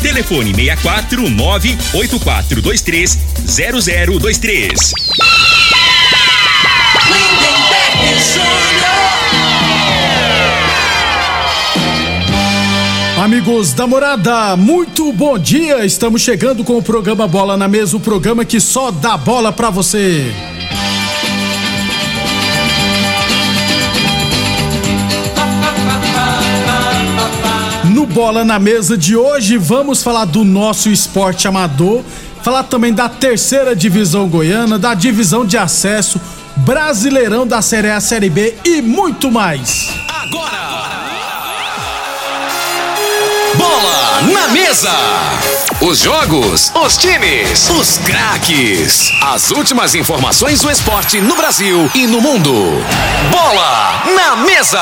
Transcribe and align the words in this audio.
Telefone 0.00 0.54
64 0.54 1.28
98423 1.28 3.18
0023. 3.46 4.92
Amigos 13.22 13.72
da 13.72 13.86
morada, 13.86 14.56
muito 14.56 15.12
bom 15.12 15.38
dia. 15.38 15.84
Estamos 15.84 16.22
chegando 16.22 16.64
com 16.64 16.76
o 16.76 16.82
programa 16.82 17.28
Bola 17.28 17.56
na 17.56 17.68
Mesa 17.68 17.96
o 17.96 18.00
programa 18.00 18.44
que 18.44 18.58
só 18.58 18.90
dá 18.90 19.16
bola 19.16 19.52
pra 19.52 19.70
você. 19.70 20.34
Bola 28.12 28.44
na 28.44 28.58
Mesa 28.58 28.96
de 28.96 29.16
hoje, 29.16 29.56
vamos 29.56 30.02
falar 30.02 30.26
do 30.26 30.44
nosso 30.44 30.90
esporte 30.90 31.48
amador, 31.48 32.02
falar 32.42 32.64
também 32.64 32.92
da 32.92 33.08
terceira 33.08 33.74
divisão 33.74 34.28
goiana, 34.28 34.78
da 34.78 34.92
divisão 34.92 35.46
de 35.46 35.56
acesso, 35.56 36.20
Brasileirão 36.56 37.46
da 37.46 37.62
Série 37.62 37.90
A, 37.90 37.98
Série 38.00 38.28
B 38.28 38.54
e 38.66 38.82
muito 38.82 39.30
mais. 39.30 39.88
Bola 43.56 44.20
na 44.30 44.48
mesa. 44.48 44.90
Os 45.84 45.98
jogos, 45.98 46.70
os 46.76 46.96
times, 46.96 47.68
os 47.70 47.98
craques. 47.98 49.10
As 49.20 49.50
últimas 49.50 49.96
informações 49.96 50.60
do 50.60 50.70
esporte 50.70 51.20
no 51.20 51.34
Brasil 51.34 51.90
e 51.92 52.06
no 52.06 52.20
mundo. 52.20 52.52
Bola 53.32 54.04
na 54.14 54.36
mesa. 54.36 54.80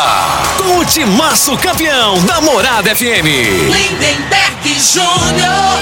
Com 0.58 0.76
o 0.76 0.84
timaço 0.84 1.56
campeão 1.56 2.22
da 2.26 2.42
Morada 2.42 2.94
FM. 2.94 3.24
Lindenberg 3.72 4.78
Júnior. 4.78 5.80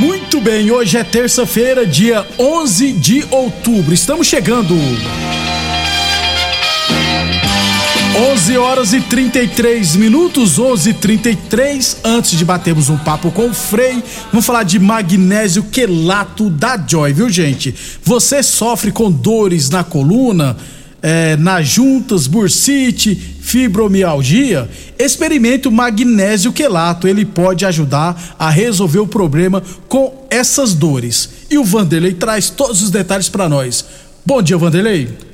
Muito 0.00 0.40
bem, 0.40 0.72
hoje 0.72 0.98
é 0.98 1.04
terça-feira, 1.04 1.86
dia 1.86 2.26
11 2.36 2.92
de 2.94 3.24
outubro. 3.30 3.94
Estamos 3.94 4.26
chegando. 4.26 4.74
11 8.16 8.58
horas 8.58 8.92
e 8.92 9.00
33 9.00 9.94
minutos, 9.94 10.58
11 10.58 10.90
e 10.90 10.94
33 10.94 11.98
Antes 12.04 12.36
de 12.36 12.44
batermos 12.44 12.90
um 12.90 12.98
papo 12.98 13.30
com 13.30 13.48
o 13.48 13.54
Frei, 13.54 14.02
vamos 14.32 14.44
falar 14.44 14.64
de 14.64 14.80
magnésio 14.80 15.62
quelato 15.62 16.50
da 16.50 16.76
Joy, 16.76 17.12
viu 17.12 17.30
gente? 17.30 17.72
Você 18.02 18.42
sofre 18.42 18.90
com 18.90 19.10
dores 19.10 19.70
na 19.70 19.84
coluna, 19.84 20.56
é, 21.00 21.36
nas 21.36 21.68
juntas, 21.68 22.26
bursite, 22.26 23.14
fibromialgia? 23.14 24.68
Experimente 24.98 25.68
o 25.68 25.72
magnésio 25.72 26.52
quelato, 26.52 27.06
ele 27.06 27.24
pode 27.24 27.64
ajudar 27.64 28.34
a 28.36 28.50
resolver 28.50 28.98
o 28.98 29.06
problema 29.06 29.62
com 29.88 30.26
essas 30.28 30.74
dores. 30.74 31.30
E 31.48 31.56
o 31.56 31.64
Vanderlei 31.64 32.14
traz 32.14 32.50
todos 32.50 32.82
os 32.82 32.90
detalhes 32.90 33.28
para 33.28 33.48
nós. 33.48 33.84
Bom 34.26 34.42
dia, 34.42 34.58
Vanderlei. 34.58 35.29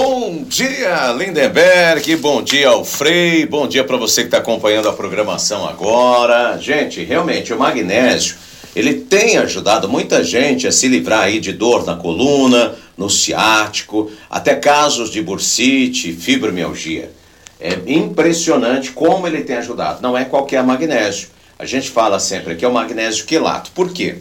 Bom 0.00 0.44
dia, 0.44 1.10
Lindenberg. 1.10 2.14
Bom 2.18 2.40
dia 2.40 2.68
ao 2.68 2.84
Frei. 2.84 3.44
Bom 3.44 3.66
dia 3.66 3.82
para 3.82 3.96
você 3.96 4.20
que 4.20 4.28
está 4.28 4.38
acompanhando 4.38 4.88
a 4.88 4.92
programação 4.92 5.68
agora. 5.68 6.56
Gente, 6.56 7.02
realmente 7.02 7.52
o 7.52 7.58
magnésio 7.58 8.36
ele 8.76 8.94
tem 8.94 9.38
ajudado 9.38 9.88
muita 9.88 10.22
gente 10.22 10.68
a 10.68 10.72
se 10.72 10.86
livrar 10.86 11.22
aí 11.22 11.40
de 11.40 11.52
dor 11.52 11.84
na 11.84 11.96
coluna, 11.96 12.76
no 12.96 13.10
ciático, 13.10 14.08
até 14.30 14.54
casos 14.54 15.10
de 15.10 15.20
bursite, 15.20 16.12
fibromialgia. 16.12 17.10
É 17.58 17.76
impressionante 17.84 18.92
como 18.92 19.26
ele 19.26 19.42
tem 19.42 19.56
ajudado. 19.56 20.00
Não 20.00 20.16
é 20.16 20.24
qualquer 20.24 20.62
magnésio. 20.62 21.30
A 21.58 21.64
gente 21.64 21.90
fala 21.90 22.20
sempre 22.20 22.54
que 22.54 22.64
é 22.64 22.68
o 22.68 22.72
magnésio 22.72 23.26
quelato. 23.26 23.72
Por 23.72 23.92
quê? 23.92 24.18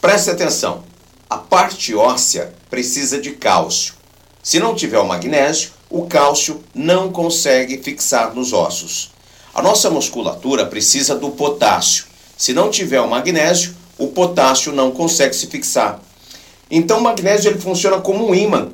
Preste 0.00 0.30
atenção. 0.30 0.82
A 1.28 1.36
parte 1.36 1.94
óssea 1.94 2.54
precisa 2.70 3.20
de 3.20 3.32
cálcio. 3.32 3.97
Se 4.48 4.58
não 4.58 4.74
tiver 4.74 4.98
o 4.98 5.06
magnésio, 5.06 5.72
o 5.90 6.06
cálcio 6.06 6.64
não 6.74 7.12
consegue 7.12 7.82
fixar 7.82 8.34
nos 8.34 8.54
ossos. 8.54 9.10
A 9.54 9.60
nossa 9.60 9.90
musculatura 9.90 10.64
precisa 10.64 11.14
do 11.14 11.28
potássio. 11.32 12.06
Se 12.34 12.54
não 12.54 12.70
tiver 12.70 12.98
o 13.02 13.10
magnésio, 13.10 13.74
o 13.98 14.08
potássio 14.08 14.72
não 14.72 14.90
consegue 14.90 15.36
se 15.36 15.48
fixar. 15.48 16.00
Então 16.70 16.98
o 16.98 17.02
magnésio 17.02 17.50
ele 17.50 17.60
funciona 17.60 18.00
como 18.00 18.26
um 18.26 18.34
ímã, 18.34 18.70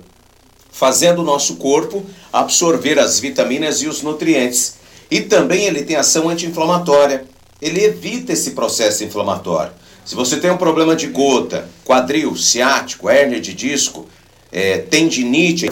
fazendo 0.70 1.22
o 1.22 1.24
nosso 1.24 1.56
corpo 1.56 2.06
absorver 2.32 2.96
as 3.00 3.18
vitaminas 3.18 3.82
e 3.82 3.88
os 3.88 4.00
nutrientes. 4.00 4.76
E 5.10 5.22
também 5.22 5.64
ele 5.64 5.82
tem 5.82 5.96
ação 5.96 6.28
anti-inflamatória. 6.28 7.24
Ele 7.60 7.82
evita 7.82 8.32
esse 8.32 8.52
processo 8.52 9.02
inflamatório. 9.02 9.72
Se 10.04 10.14
você 10.14 10.36
tem 10.36 10.52
um 10.52 10.56
problema 10.56 10.94
de 10.94 11.08
gota, 11.08 11.68
quadril, 11.84 12.36
ciático, 12.36 13.10
hérnia 13.10 13.40
de 13.40 13.52
disco, 13.52 14.06
é, 14.54 14.78
tendinite, 14.78 15.68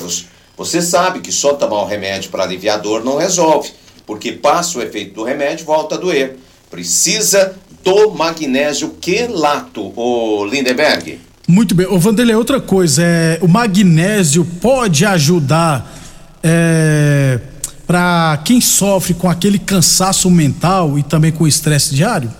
você 0.56 0.82
sabe 0.82 1.20
que 1.20 1.31
só 1.31 1.54
tomar 1.54 1.84
um 1.84 1.87
remédio 1.87 2.31
para 2.31 2.43
aliviar 2.43 2.78
a 2.78 2.82
dor 2.82 3.04
não 3.04 3.16
resolve, 3.16 3.70
porque 4.04 4.32
passa 4.32 4.78
o 4.78 4.82
efeito 4.82 5.15
do 5.15 5.22
remédio 5.22 5.65
volta 5.65 5.94
a 5.94 5.98
doer. 5.98 6.37
Precisa 6.69 7.54
do 7.84 8.10
magnésio 8.10 8.97
quelato, 9.00 9.92
o 9.97 10.44
Lindenberg. 10.44 11.21
Muito 11.47 11.74
bem. 11.74 11.86
Ô 11.86 11.98
Vanderlei, 11.98 12.34
outra 12.34 12.60
coisa, 12.60 13.03
é, 13.04 13.39
o 13.41 13.47
magnésio 13.47 14.45
pode 14.60 15.07
ajudar 15.07 15.97
é, 16.42 17.39
para 17.86 18.41
quem 18.45 18.60
sofre 18.60 19.15
com 19.15 19.28
aquele 19.28 19.59
cansaço 19.59 20.28
mental 20.30 20.98
e 20.98 21.03
também 21.04 21.30
com 21.30 21.47
estresse 21.47 21.95
diário? 21.95 22.33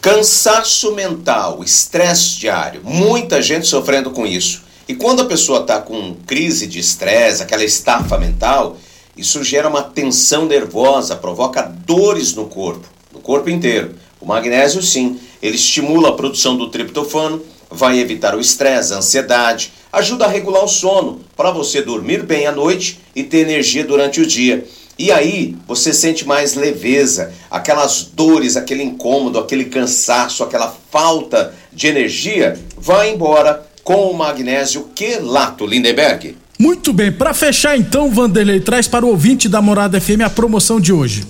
Cansaço 0.00 0.94
mental, 0.94 1.64
estresse 1.64 2.38
diário, 2.38 2.82
muita 2.84 3.42
gente 3.42 3.66
sofrendo 3.66 4.10
com 4.12 4.24
isso. 4.24 4.67
E 4.88 4.94
quando 4.94 5.20
a 5.20 5.26
pessoa 5.26 5.60
está 5.60 5.82
com 5.82 6.16
crise 6.26 6.66
de 6.66 6.78
estresse, 6.78 7.42
aquela 7.42 7.62
estafa 7.62 8.16
mental, 8.16 8.78
isso 9.14 9.44
gera 9.44 9.68
uma 9.68 9.82
tensão 9.82 10.46
nervosa, 10.46 11.14
provoca 11.14 11.60
dores 11.62 12.34
no 12.34 12.46
corpo, 12.46 12.88
no 13.12 13.20
corpo 13.20 13.50
inteiro. 13.50 13.96
O 14.18 14.24
magnésio, 14.24 14.80
sim, 14.80 15.20
ele 15.42 15.56
estimula 15.56 16.08
a 16.08 16.12
produção 16.12 16.56
do 16.56 16.70
triptofano, 16.70 17.42
vai 17.70 17.98
evitar 17.98 18.34
o 18.34 18.40
estresse, 18.40 18.94
a 18.94 18.96
ansiedade, 18.96 19.74
ajuda 19.92 20.24
a 20.24 20.28
regular 20.28 20.64
o 20.64 20.68
sono, 20.68 21.20
para 21.36 21.50
você 21.50 21.82
dormir 21.82 22.22
bem 22.22 22.46
à 22.46 22.52
noite 22.52 22.98
e 23.14 23.22
ter 23.22 23.40
energia 23.40 23.84
durante 23.84 24.22
o 24.22 24.26
dia. 24.26 24.66
E 24.98 25.12
aí 25.12 25.54
você 25.66 25.92
sente 25.92 26.26
mais 26.26 26.54
leveza, 26.54 27.32
aquelas 27.50 28.04
dores, 28.04 28.56
aquele 28.56 28.82
incômodo, 28.82 29.38
aquele 29.38 29.66
cansaço, 29.66 30.42
aquela 30.42 30.74
falta 30.90 31.54
de 31.70 31.86
energia, 31.88 32.58
vai 32.76 33.10
embora 33.10 33.67
com 33.88 34.10
o 34.10 34.14
magnésio 34.14 34.90
quelato, 34.94 35.64
Lindenberg. 35.64 36.36
Muito 36.58 36.92
bem, 36.92 37.10
para 37.10 37.32
fechar 37.32 37.74
então, 37.74 38.10
Vanderlei, 38.10 38.60
traz 38.60 38.86
para 38.86 39.06
o 39.06 39.08
ouvinte 39.08 39.48
da 39.48 39.62
Morada 39.62 39.98
FM 39.98 40.20
a 40.26 40.28
promoção 40.28 40.78
de 40.78 40.92
hoje. 40.92 41.24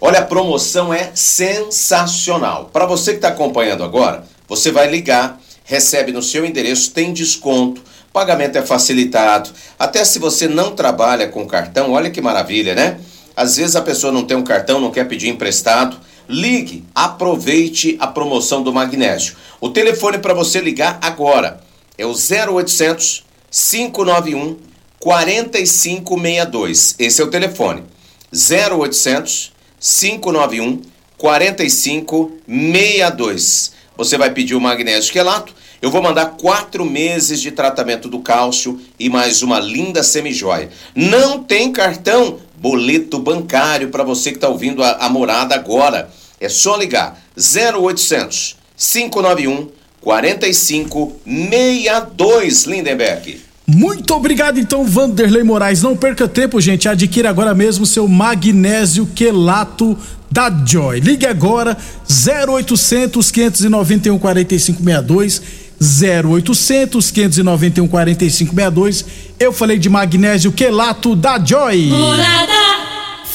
Olha, 0.00 0.20
a 0.20 0.24
promoção 0.24 0.94
é 0.94 1.10
sensacional. 1.12 2.70
Para 2.72 2.86
você 2.86 3.10
que 3.10 3.16
está 3.16 3.30
acompanhando 3.30 3.82
agora, 3.82 4.24
você 4.48 4.70
vai 4.70 4.88
ligar, 4.88 5.40
recebe 5.64 6.12
no 6.12 6.22
seu 6.22 6.46
endereço, 6.46 6.92
tem 6.92 7.12
desconto, 7.12 7.82
pagamento 8.12 8.56
é 8.56 8.62
facilitado. 8.62 9.50
Até 9.76 10.04
se 10.04 10.20
você 10.20 10.46
não 10.46 10.70
trabalha 10.70 11.26
com 11.26 11.48
cartão, 11.48 11.90
olha 11.90 12.10
que 12.10 12.20
maravilha, 12.20 12.76
né? 12.76 13.00
Às 13.36 13.56
vezes 13.56 13.74
a 13.74 13.82
pessoa 13.82 14.12
não 14.12 14.24
tem 14.24 14.36
um 14.36 14.44
cartão, 14.44 14.80
não 14.80 14.92
quer 14.92 15.08
pedir 15.08 15.30
emprestado. 15.30 15.96
Ligue, 16.28 16.84
aproveite 16.94 17.96
a 18.00 18.06
promoção 18.06 18.62
do 18.62 18.72
magnésio. 18.72 19.34
O 19.60 19.68
telefone 19.70 20.18
para 20.18 20.34
você 20.34 20.60
ligar 20.60 20.98
agora 21.00 21.60
É 21.96 22.04
o 22.04 22.12
0800 22.12 23.24
591 23.50 24.58
4562. 24.98 26.96
Esse 26.98 27.22
é 27.22 27.24
o 27.24 27.30
telefone. 27.30 27.84
0800 28.32 29.52
591 29.80 30.82
4562. 31.16 33.72
Você 33.96 34.18
vai 34.18 34.30
pedir 34.30 34.54
o 34.54 34.60
magnésio 34.60 35.12
quelato. 35.12 35.54
Eu 35.80 35.90
vou 35.90 36.02
mandar 36.02 36.36
quatro 36.36 36.84
meses 36.84 37.40
de 37.40 37.50
tratamento 37.50 38.08
do 38.08 38.20
cálcio 38.20 38.80
e 38.98 39.08
mais 39.08 39.42
uma 39.42 39.60
linda 39.60 40.02
semijoia. 40.02 40.68
Não 40.94 41.42
tem 41.42 41.72
cartão? 41.72 42.38
Boleto 42.56 43.18
bancário 43.18 43.90
para 43.90 44.02
você 44.02 44.30
que 44.30 44.38
está 44.38 44.48
ouvindo 44.48 44.82
a, 44.82 44.92
a 44.92 45.08
morada 45.08 45.54
agora. 45.54 46.10
É 46.40 46.48
só 46.48 46.76
ligar 46.76 47.20
0800 47.36 48.56
591 48.76 49.68
4562 50.00 52.64
Lindenberg. 52.64 53.40
Muito 53.66 54.14
obrigado 54.14 54.60
então, 54.60 54.84
Vanderlei 54.84 55.42
Moraes. 55.42 55.82
Não 55.82 55.96
perca 55.96 56.28
tempo, 56.28 56.60
gente. 56.60 56.88
Adquira 56.88 57.28
agora 57.28 57.52
mesmo 57.52 57.84
seu 57.84 58.06
magnésio 58.06 59.06
quelato 59.06 59.98
da 60.30 60.48
Joy. 60.64 61.00
Ligue 61.00 61.26
agora 61.26 61.76
0800 62.08 63.32
591 63.32 64.16
4562 64.18 65.42
0800 65.80 67.10
591 67.10 67.88
4562. 67.88 69.04
Eu 69.40 69.52
falei 69.52 69.78
de 69.78 69.88
magnésio 69.88 70.52
quelato 70.52 71.16
da 71.16 71.44
Joy. 71.44 71.86
Morada 71.86 72.85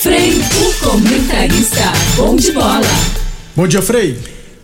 Frei, 0.01 0.33
o 0.59 0.73
comentarista 0.89 1.91
bom 2.15 2.35
de 2.35 2.51
bola. 2.51 2.81
Bom 3.55 3.67
dia, 3.67 3.81
Frei. 3.81 4.17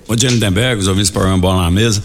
Bom 0.08 0.16
dia, 0.16 0.30
Lindenberg, 0.30 0.80
os 0.82 0.88
ouvintes 0.88 1.10
do 1.10 1.14
programa 1.14 1.38
Bola 1.38 1.64
na 1.64 1.72
Mesa. 1.72 2.02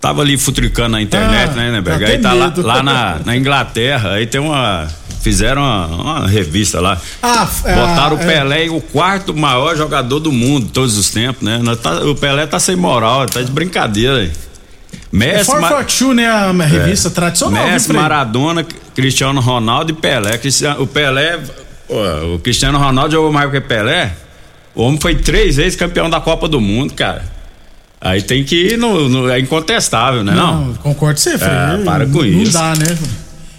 Tava 0.00 0.22
ali 0.22 0.38
futricando 0.38 0.90
na 0.90 1.02
internet, 1.02 1.50
Ah, 1.52 1.54
né, 1.56 1.66
Lindenberg? 1.66 2.04
tá 2.04 2.10
Aí 2.10 2.18
tá 2.18 2.32
lá, 2.32 2.46
medo. 2.46 2.62
lá 2.62 2.82
na, 2.82 3.20
na 3.24 3.36
Inglaterra, 3.36 4.12
aí 4.14 4.26
tem 4.26 4.40
uma. 4.40 4.88
Fizeram 5.20 5.62
uma, 5.62 5.86
uma 5.86 6.26
revista 6.28 6.80
lá. 6.80 7.00
Ah, 7.22 7.48
é, 7.64 7.74
Botaram 7.74 8.16
o 8.16 8.20
é. 8.20 8.26
Pelé 8.26 8.64
em 8.66 8.70
o 8.70 8.80
quarto 8.80 9.32
maior 9.34 9.76
jogador 9.76 10.18
do 10.18 10.32
mundo, 10.32 10.68
todos 10.72 10.96
os 10.96 11.10
tempos, 11.10 11.42
né? 11.42 11.60
Tá- 11.80 12.00
o 12.04 12.14
Pelé 12.16 12.44
tá 12.46 12.58
sem 12.58 12.74
moral, 12.74 13.26
tá 13.26 13.40
de 13.42 13.50
brincadeira. 13.52 14.16
aí. 14.18 14.32
É 14.32 14.98
Messi, 15.12 15.50
Ma- 15.50 15.68
442, 15.68 16.16
né? 16.16 16.26
A 16.28 16.50
revista 16.66 17.10
tradicional. 17.10 17.66
Messi? 17.68 17.92
Maradona, 17.92 18.64
Cristiano 18.94 19.40
Ronaldo 19.40 19.92
e 19.92 19.94
Pelé. 19.94 20.40
O 20.78 20.86
Pelé, 20.86 21.38
pô, 21.92 22.34
o 22.34 22.38
Cristiano 22.38 22.78
Ronaldo 22.78 23.12
jogou 23.12 23.32
mais 23.32 23.50
que 23.50 23.60
Pelé. 23.60 24.12
O 24.74 24.82
homem 24.82 24.98
foi 25.00 25.16
três 25.16 25.56
vezes 25.56 25.76
campeão 25.76 26.08
da 26.08 26.20
Copa 26.20 26.48
do 26.48 26.60
Mundo, 26.60 26.94
cara. 26.94 27.24
Aí 28.00 28.22
tem 28.22 28.42
que 28.42 28.56
ir 28.72 28.78
no, 28.78 29.08
no- 29.08 29.28
é 29.30 29.38
incontestável, 29.38 30.24
né? 30.24 30.32
Não. 30.34 30.66
Não, 30.66 30.74
concordo 30.74 31.14
com 31.16 31.20
você, 31.22 31.38
Frei. 31.38 31.50
Ah, 31.50 31.80
para 31.84 32.06
com 32.06 32.18
não 32.18 32.24
isso. 32.26 32.52
dá, 32.52 32.74
né? 32.74 32.98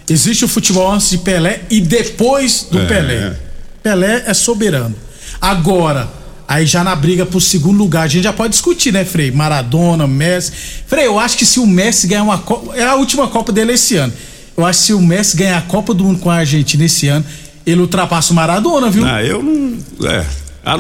Existe 0.10 0.44
o 0.44 0.48
futebol 0.48 0.92
antes 0.92 1.10
de 1.12 1.20
Pelé 1.20 1.62
e 1.70 1.80
depois 1.80 2.68
do 2.70 2.80
É. 2.80 2.86
Pelé. 2.86 3.34
Pelé 3.82 4.24
é 4.28 4.34
soberano. 4.34 4.94
Agora, 5.40 6.10
aí 6.48 6.66
já 6.66 6.84
na 6.84 6.96
briga 6.96 7.26
pro 7.26 7.40
segundo 7.40 7.78
lugar, 7.78 8.04
a 8.04 8.08
gente 8.08 8.24
já 8.24 8.34
pode 8.34 8.52
discutir, 8.52 8.92
né, 8.92 9.06
Frei? 9.06 9.32
Maradona, 9.32 10.08
Messi. 10.08 10.52
Frei, 10.88 11.06
eu 11.08 11.20
acho 11.20 11.38
que 11.38 11.46
se 11.46 11.60
o 11.60 11.66
Messi 11.68 12.08
ganhar 12.08 12.24
uma 12.24 12.38
Copa. 12.40 12.76
É 12.76 12.84
a 12.84 12.96
última 12.96 13.28
Copa 13.28 13.52
dele 13.52 13.74
esse 13.74 13.96
ano. 13.96 14.12
Eu 14.58 14.66
acho 14.66 14.80
que 14.80 14.86
se 14.88 14.94
o 14.94 15.02
Messi 15.02 15.38
ganhar 15.38 15.58
a 15.58 15.62
Copa 15.62 15.94
do 15.94 16.04
Mundo 16.04 16.20
com 16.20 16.30
a 16.30 16.36
Argentina 16.36 16.84
esse 16.86 17.08
ano, 17.08 17.24
ele 17.65 17.81
ultrapassa 17.81 18.31
o 18.33 18.36
Maradona, 18.36 18.89
viu? 18.89 19.06
Ah, 19.06 19.24
eu 19.24 19.42
não. 19.42 19.77
É. 20.10 20.25
Ah, 20.65 20.75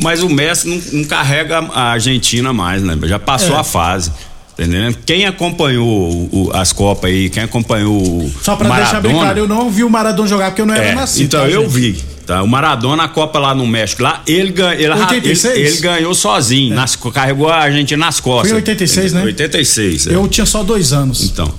mas 0.00 0.22
o 0.22 0.28
Messi 0.28 0.68
não, 0.68 1.00
não 1.00 1.04
carrega 1.04 1.58
a 1.72 1.92
Argentina 1.92 2.52
mais, 2.52 2.82
né? 2.82 2.98
Já 3.04 3.18
passou 3.18 3.56
É. 3.56 3.60
a 3.60 3.64
fase. 3.64 4.10
tá 4.10 4.64
Entendendo? 4.64 4.98
Quem 5.06 5.24
acompanhou 5.24 6.28
o- 6.30 6.50
as 6.52 6.72
Copas 6.72 7.10
aí, 7.10 7.30
quem 7.30 7.42
acompanhou 7.44 7.96
o 7.96 8.30
Só 8.42 8.54
pra 8.54 8.68
deixar 8.76 9.00
bem 9.00 9.12
Maradona, 9.14 9.20
claro, 9.24 9.38
eu 9.38 9.48
não 9.48 9.70
vi 9.70 9.82
o 9.84 9.88
Maradona 9.88 10.28
jogar 10.28 10.50
porque 10.50 10.60
eu 10.60 10.66
não 10.66 10.74
era 10.74 10.84
É, 10.88 10.94
nascido. 10.94 11.24
então 11.24 11.40
tá, 11.40 11.48
eu 11.48 11.62
gente? 11.62 11.70
vi, 11.72 11.92
tá? 12.26 12.42
O 12.42 12.46
Maradona, 12.48 13.04
a 13.04 13.08
Copa 13.08 13.38
lá 13.38 13.54
no 13.54 13.66
México, 13.66 14.02
lá, 14.02 14.20
ele, 14.26 14.50
ganha, 14.52 14.74
ele, 14.74 14.90
86? 14.92 15.56
ele, 15.56 15.68
ele 15.68 15.76
ganhou 15.78 16.14
sozinho, 16.14 16.74
nas- 16.74 16.96
carregou 16.96 17.48
a 17.48 17.56
Argentina 17.56 18.04
nas 18.04 18.20
costas. 18.20 18.50
Foi 18.50 18.58
em 18.58 18.62
86, 18.62 19.12
né? 19.14 19.22
86, 19.22 20.06
é. 20.08 20.14
Eu 20.14 20.28
tinha 20.28 20.44
só 20.44 20.62
dois 20.62 20.92
anos. 20.92 21.22
Então. 21.22 21.52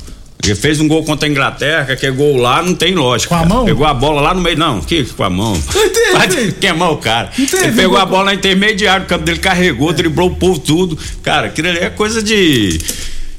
Ele 0.43 0.55
fez 0.55 0.79
um 0.79 0.87
gol 0.87 1.03
contra 1.03 1.27
a 1.27 1.31
Inglaterra, 1.31 1.85
que 1.85 1.91
aquele 1.93 2.15
gol 2.15 2.35
lá 2.35 2.61
não 2.61 2.75
tem 2.75 2.93
lógica. 2.93 3.35
Com 3.35 3.41
a 3.41 3.45
mão? 3.45 3.65
Pegou 3.65 3.85
a 3.85 3.93
bola 3.93 4.21
lá 4.21 4.33
no 4.33 4.41
meio. 4.41 4.57
Não, 4.57 4.81
que 4.81 5.05
com 5.05 5.23
a 5.23 5.29
mão. 5.29 5.53
Vai 6.11 6.27
queimar 6.51 6.91
o 6.91 6.97
cara. 6.97 7.31
Teve 7.35 7.57
Ele 7.57 7.71
pegou 7.71 7.97
a 7.97 8.05
bola 8.05 8.25
na 8.25 8.33
intermediária 8.33 9.05
do 9.05 9.07
campo 9.07 9.23
dele, 9.23 9.39
carregou, 9.39 9.93
driblou 9.93 10.29
o 10.29 10.35
povo 10.35 10.59
tudo. 10.59 10.97
Cara, 11.21 11.47
aquilo 11.47 11.69
ali 11.69 11.79
é 11.79 11.89
coisa 11.89 12.21
de. 12.21 12.79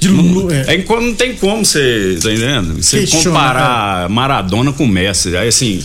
De 0.00 0.08
Lulu, 0.08 0.52
é. 0.52 0.64
É, 0.68 0.74
enquanto 0.76 1.02
não 1.02 1.14
tem 1.14 1.34
como 1.34 1.64
você, 1.64 2.18
tá 2.22 2.30
entendendo? 2.30 2.82
Você 2.82 3.06
comparar 3.06 4.08
Maradona 4.08 4.72
com 4.72 4.86
Messi. 4.86 5.36
Aí 5.36 5.48
assim. 5.48 5.82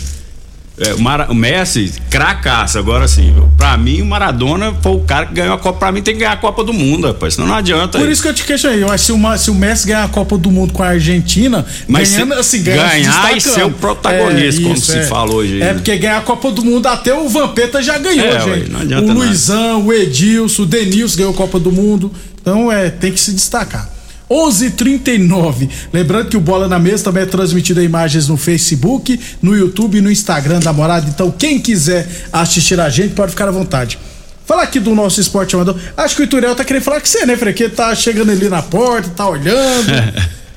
É, 0.80 0.94
o, 0.94 1.00
Mara- 1.00 1.28
o 1.30 1.36
Messi, 1.36 1.94
cracaça. 2.10 2.80
Agora 2.80 3.06
assim, 3.06 3.34
pra 3.58 3.78
mim, 3.78 4.02
o 4.02 4.06
Maradona 4.06 4.74
foi 4.82 4.92
o 4.94 5.00
cara 5.02 5.26
que 5.26 5.34
ganhou 5.34 5.54
a 5.54 5.58
Copa. 5.58 5.80
Pra 5.80 5.92
mim, 5.92 6.02
tem 6.02 6.14
que 6.14 6.20
ganhar 6.22 6.34
a 6.34 6.38
Copa 6.38 6.64
do 6.64 6.74
Mundo, 6.74 7.08
rapaz. 7.08 7.36
Senão 7.36 7.48
não 7.48 7.56
adianta. 7.56 7.98
Por 7.98 8.06
aí. 8.08 8.14
isso 8.14 8.22
que 8.22 8.28
eu 8.28 8.34
te 8.34 8.44
questionei. 8.44 8.84
Que 8.84 8.98
se 8.98 9.12
o, 9.12 9.38
se 9.38 9.52
o 9.52 9.56
Messi 9.56 9.88
ganhar 9.88 10.04
a 10.04 10.08
Copa 10.10 10.38
do 10.38 10.52
Mundo 10.52 10.74
com 10.74 10.82
a 10.84 10.88
Argentina, 10.88 11.66
Mas 11.88 12.12
ganhando, 12.12 12.34
se- 12.36 12.40
assim, 12.40 12.64
ganhar 12.64 13.36
e 13.36 13.42
ser 13.42 13.64
o 13.66 13.72
protagonista, 13.72 14.62
como 14.62 14.78
se 14.78 15.04
fala 15.04 15.34
hoje, 15.34 15.62
É, 15.62 15.74
porque 15.74 15.96
ganhar 15.98 16.18
a 16.18 16.22
Copa 16.22 16.52
do 16.52 16.64
Mundo, 16.64 16.88
até 16.88 17.14
o 17.14 17.28
Vampeta 17.30 17.82
já 17.82 17.98
ganhou, 17.98 18.26
É, 18.26 18.44
ué, 18.46 18.56
gente. 18.60 18.76
adianta 18.76 19.04
o 19.04 19.08
nada. 19.08 19.20
Luizão, 19.20 19.86
o 19.86 19.94
Edilson, 19.94 20.64
o 20.64 20.66
Denilson 20.66 21.18
ganhou 21.18 21.34
a 21.34 21.36
Copa 21.36 21.60
do 21.60 21.72
Mundo. 21.72 22.12
Então, 22.42 22.72
é, 22.72 22.90
tem 22.90 23.12
que 23.12 23.20
se 23.20 23.34
destacar. 23.34 23.90
11:39. 24.30 25.70
Lembrando 25.92 26.30
que 26.30 26.38
o 26.38 26.42
Bola 26.42 26.68
na 26.68 26.78
Mesa 26.78 27.06
também 27.06 27.24
é 27.24 27.26
transmitido 27.26 27.82
em 27.82 27.86
imagens 27.86 28.28
no 28.28 28.38
Facebook, 28.38 29.20
no 29.42 29.56
YouTube 29.56 29.98
e 29.98 30.02
no 30.02 30.12
Instagram 30.12 30.60
da 30.60 30.72
Morada. 30.72 31.08
Então, 31.10 31.32
quem 31.32 31.60
quiser 31.60 32.08
assistir 32.32 32.80
a 32.80 32.90
gente, 32.90 33.16
pode 33.16 33.32
ficar 33.32 33.48
à 33.48 33.52
vontade. 33.52 33.98
Falar 34.46 34.64
aqui 34.64 34.80
do 34.80 34.96
nosso 34.96 35.22
esporte 35.22 35.56
amador. 35.56 35.76
Acho 35.96 36.16
que 36.16 36.24
o 36.24 36.26
Ituriel 36.26 36.56
tá 36.56 36.66
querendo 36.66 36.82
falar 36.82 37.00
com 37.00 37.06
você, 37.06 37.24
né, 37.26 37.38
Freque? 37.38 37.70
Tá 37.70 37.94
chegando 37.94 38.32
ali 38.32 38.50
na 38.50 38.64
porta, 38.64 39.08
tá 39.10 39.30
olhando. 39.30 39.86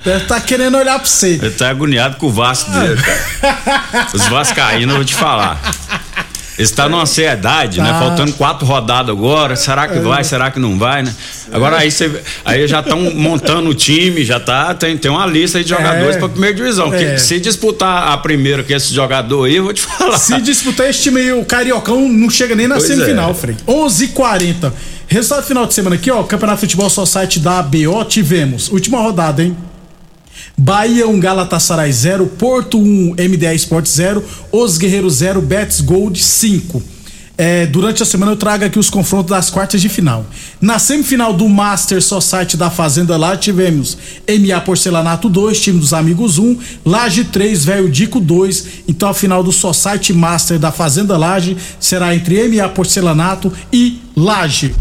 Deve 0.03 0.25
tá 0.25 0.41
querendo 0.41 0.79
olhar 0.79 0.99
pra 0.99 1.07
você. 1.07 1.35
Ele 1.35 1.51
tá 1.51 1.69
agoniado 1.69 2.17
com 2.17 2.27
o 2.27 2.33
Vasco 2.33 2.71
dele, 2.71 2.97
cara. 2.97 4.09
Os 4.15 4.27
Vascaínos, 4.29 4.91
eu 4.91 4.97
vou 4.97 5.05
te 5.05 5.15
falar. 5.15 5.61
Eles 6.59 6.71
tá 6.71 6.89
numa 6.89 7.03
ansiedade, 7.03 7.81
né? 7.81 7.89
Tá. 7.91 7.99
Faltando 7.99 8.33
quatro 8.35 8.67
rodadas 8.67 9.09
agora. 9.11 9.57
Será 9.57 9.89
que 9.89 9.99
vai? 10.01 10.23
Será 10.23 10.51
que 10.51 10.59
não 10.61 10.79
vai, 10.79 11.03
né? 11.03 11.15
Agora 11.51 11.79
aí 11.79 11.91
você. 11.91 12.11
Aí 12.45 12.69
já 12.69 12.81
estão 12.81 12.99
montando 13.15 13.71
o 13.71 13.75
time, 13.75 14.23
já 14.25 14.39
tá. 14.39 14.75
Tem, 14.75 14.97
tem 14.99 15.11
uma 15.11 15.25
lista 15.27 15.59
aí 15.59 15.65
de 15.65 15.71
jogadores 15.71 16.17
É. 16.17 16.19
pra 16.19 16.29
primeira 16.29 16.55
divisão. 16.55 16.93
É. 16.93 17.15
Que 17.15 17.19
se 17.21 17.41
disputar 17.41 18.13
a 18.13 18.17
primeira 18.19 18.63
com 18.63 18.73
esse 18.73 18.93
jogador 18.95 19.45
aí, 19.45 19.57
eu 19.57 19.65
vou 19.65 19.73
te 19.73 19.83
falar. 19.83 20.19
Se 20.19 20.41
disputar 20.43 20.89
esse 20.91 21.03
time 21.03 21.21
aí, 21.21 21.33
o 21.33 21.45
Cariocão 21.45 22.07
não 22.09 22.29
chega 22.29 22.55
nem 22.55 22.69
na 22.69 22.77
Pois 22.77 22.87
semifinal, 22.87 23.31
é. 23.31 23.35
Frei. 23.35 23.57
11:40. 23.67 24.73
Resultado 25.09 25.47
final 25.47 25.67
de 25.67 25.75
semana 25.75 25.97
aqui, 25.97 26.11
ó. 26.11 26.23
Campeonato 26.23 26.57
de 26.61 26.61
Futebol 26.67 26.89
Society 26.91 27.39
da 27.41 27.59
ABO 27.61 28.05
tivemos. 28.05 28.69
Última 28.71 28.99
rodada, 29.01 29.43
hein? 29.43 29.57
Bahia 30.57 31.09
1, 31.09 31.19
Galatasaray 31.19 31.93
0, 31.93 32.27
Porto 32.39 32.79
1, 32.79 33.15
MDA 33.19 33.55
Sport 33.55 33.87
0, 33.87 34.25
Os 34.51 34.79
Guerreiros 34.79 35.15
0, 35.15 35.41
Betis 35.41 35.81
Gold 35.81 36.23
5. 36.23 36.83
É, 37.37 37.65
durante 37.67 38.03
a 38.03 38.07
semana 38.07 38.33
eu 38.33 38.37
trago 38.37 38.65
aqui 38.65 38.79
os 38.79 38.91
confrontos 38.91 39.31
das 39.31 39.49
quartas 39.49 39.81
de 39.81 39.89
final. 39.89 40.27
Na 40.61 40.79
semifinal 40.79 41.33
do 41.33 41.49
Master 41.49 42.03
Society 42.03 42.57
da 42.57 42.71
Fazenda 42.71 43.17
lá 43.17 43.37
tivemos 43.37 43.97
MA 44.29 44.61
Porcelanato 44.61 45.29
2, 45.29 45.59
time 45.59 45.81
dos 45.81 45.95
amigos 45.95 46.39
1, 46.39 46.59
Laje 46.85 47.25
3, 47.25 47.65
Velho 47.65 47.91
Dico 47.91 48.21
2. 48.21 48.67
Então 48.87 49.09
a 49.09 49.15
final 49.15 49.43
do 49.43 49.51
Society 49.51 50.13
Master 50.13 50.59
da 50.59 50.71
Fazenda 50.71 51.17
Laje 51.17 51.57
será 51.81 52.15
entre 52.15 52.47
MA 52.49 52.69
Porcelanato 52.69 53.51
e 53.73 54.01
Laje. 54.15 54.75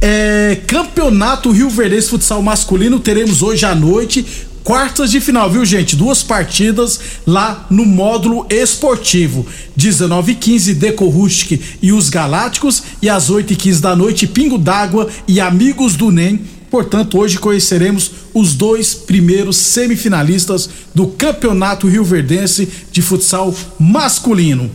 É, 0.00 0.60
campeonato 0.66 1.50
Rio 1.50 1.70
Verdense 1.70 2.10
Futsal 2.10 2.42
Masculino 2.42 3.00
teremos 3.00 3.42
hoje 3.42 3.64
à 3.64 3.74
noite. 3.74 4.24
Quartas 4.66 5.12
de 5.12 5.20
final, 5.20 5.48
viu, 5.48 5.64
gente? 5.64 5.94
Duas 5.94 6.24
partidas 6.24 6.98
lá 7.24 7.68
no 7.70 7.86
módulo 7.86 8.44
esportivo. 8.50 9.46
19 9.76 10.32
h 10.32 10.40
15 10.40 10.74
Deco 10.74 11.06
Rustic 11.06 11.62
e 11.80 11.92
os 11.92 12.08
Galácticos. 12.08 12.82
E 13.00 13.08
às 13.08 13.30
8 13.30 13.52
h 13.52 13.62
15 13.62 13.80
da 13.80 13.94
noite, 13.94 14.26
Pingo 14.26 14.58
d'Água 14.58 15.08
e 15.28 15.40
Amigos 15.40 15.94
do 15.94 16.10
NEM. 16.10 16.40
Portanto, 16.68 17.16
hoje 17.16 17.38
conheceremos 17.38 18.10
os 18.34 18.54
dois 18.54 18.92
primeiros 18.92 19.56
semifinalistas 19.56 20.68
do 20.92 21.06
Campeonato 21.06 21.86
Rio 21.86 22.02
Verdense 22.02 22.68
de 22.90 23.00
Futsal 23.00 23.54
Masculino. 23.78 24.68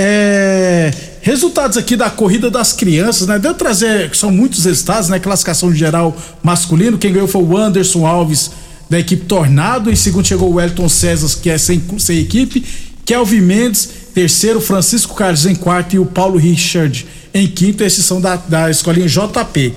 É, 0.00 0.92
resultados 1.22 1.76
aqui 1.76 1.94
da 1.94 2.10
corrida 2.10 2.50
das 2.50 2.72
crianças, 2.72 3.28
né? 3.28 3.38
Deu 3.38 3.54
trazer, 3.54 4.12
são 4.16 4.32
muitos 4.32 4.64
resultados, 4.64 5.08
né? 5.08 5.20
Classificação 5.20 5.72
geral 5.72 6.16
masculino, 6.42 6.98
quem 6.98 7.12
ganhou 7.12 7.28
foi 7.28 7.42
o 7.42 7.56
Anderson 7.56 8.04
Alves 8.04 8.50
da 8.88 8.98
equipe 8.98 9.26
Tornado, 9.26 9.90
em 9.90 9.96
segundo 9.96 10.26
chegou 10.26 10.52
o 10.52 10.60
Elton 10.60 10.88
César, 10.88 11.28
que 11.40 11.50
é 11.50 11.58
sem, 11.58 11.82
sem 11.98 12.18
equipe, 12.18 12.64
Kelvin 13.04 13.40
Mendes, 13.40 13.88
terceiro, 14.14 14.60
Francisco 14.60 15.14
Carlos 15.14 15.46
em 15.46 15.54
quarto 15.54 15.94
e 15.94 15.98
o 15.98 16.06
Paulo 16.06 16.38
Richard 16.38 17.06
em 17.32 17.46
quinto, 17.46 17.84
esses 17.84 18.04
são 18.04 18.20
da, 18.20 18.36
da 18.36 18.70
escolinha 18.70 19.06
JP. 19.06 19.74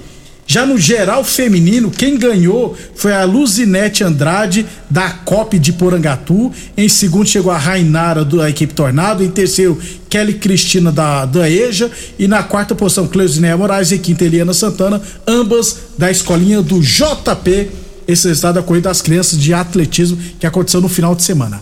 Já 0.48 0.65
no 0.65 0.77
geral 0.77 1.24
feminino, 1.24 1.89
quem 1.89 2.18
ganhou 2.18 2.75
foi 2.96 3.13
a 3.13 3.24
Luzinete 3.24 4.03
Andrade, 4.03 4.65
da 4.89 5.10
COP 5.10 5.58
de 5.58 5.72
Porangatu. 5.72 6.51
Em 6.75 6.89
segundo 6.89 7.27
chegou 7.27 7.51
a 7.51 7.58
Rainara, 7.58 8.25
da 8.25 8.50
equipe 8.50 8.74
Tornado. 8.74 9.24
Em 9.24 9.30
terceiro, 9.30 9.80
Kelly 10.10 10.34
Cristina, 10.34 10.91
da, 10.91 11.25
da 11.25 11.50
EJA. 11.50 11.89
E 12.20 12.27
na 12.27 12.44
quarta 12.44 12.75
posição, 12.75 13.08
Cleusinéia 13.08 13.56
Moraes 13.56 13.91
e 13.91 14.00
quinta, 14.00 14.25
Eliana 14.25 14.53
Santana, 14.53 15.01
ambas 15.25 15.77
da 15.98 16.12
escolinha 16.12 16.62
do 16.62 16.82
JP. 16.82 17.70
Esse 18.12 18.27
resultado 18.27 18.56
da 18.56 18.63
Corrida 18.63 18.89
das 18.89 19.01
Crianças 19.01 19.39
de 19.39 19.53
Atletismo 19.53 20.18
que 20.39 20.46
aconteceu 20.46 20.82
no 20.82 20.89
final 20.89 21.15
de 21.15 21.24
semana. 21.24 21.62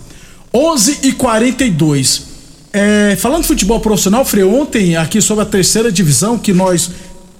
11 0.54 1.00
e 1.04 1.12
42 1.14 2.30
é, 2.72 3.16
falando 3.16 3.42
de 3.42 3.48
futebol 3.48 3.80
profissional, 3.80 4.24
Frei, 4.24 4.44
ontem 4.44 4.96
aqui 4.96 5.22
sobre 5.22 5.44
a 5.44 5.46
terceira 5.46 5.92
divisão 5.92 6.38
que 6.38 6.54
nós 6.54 6.92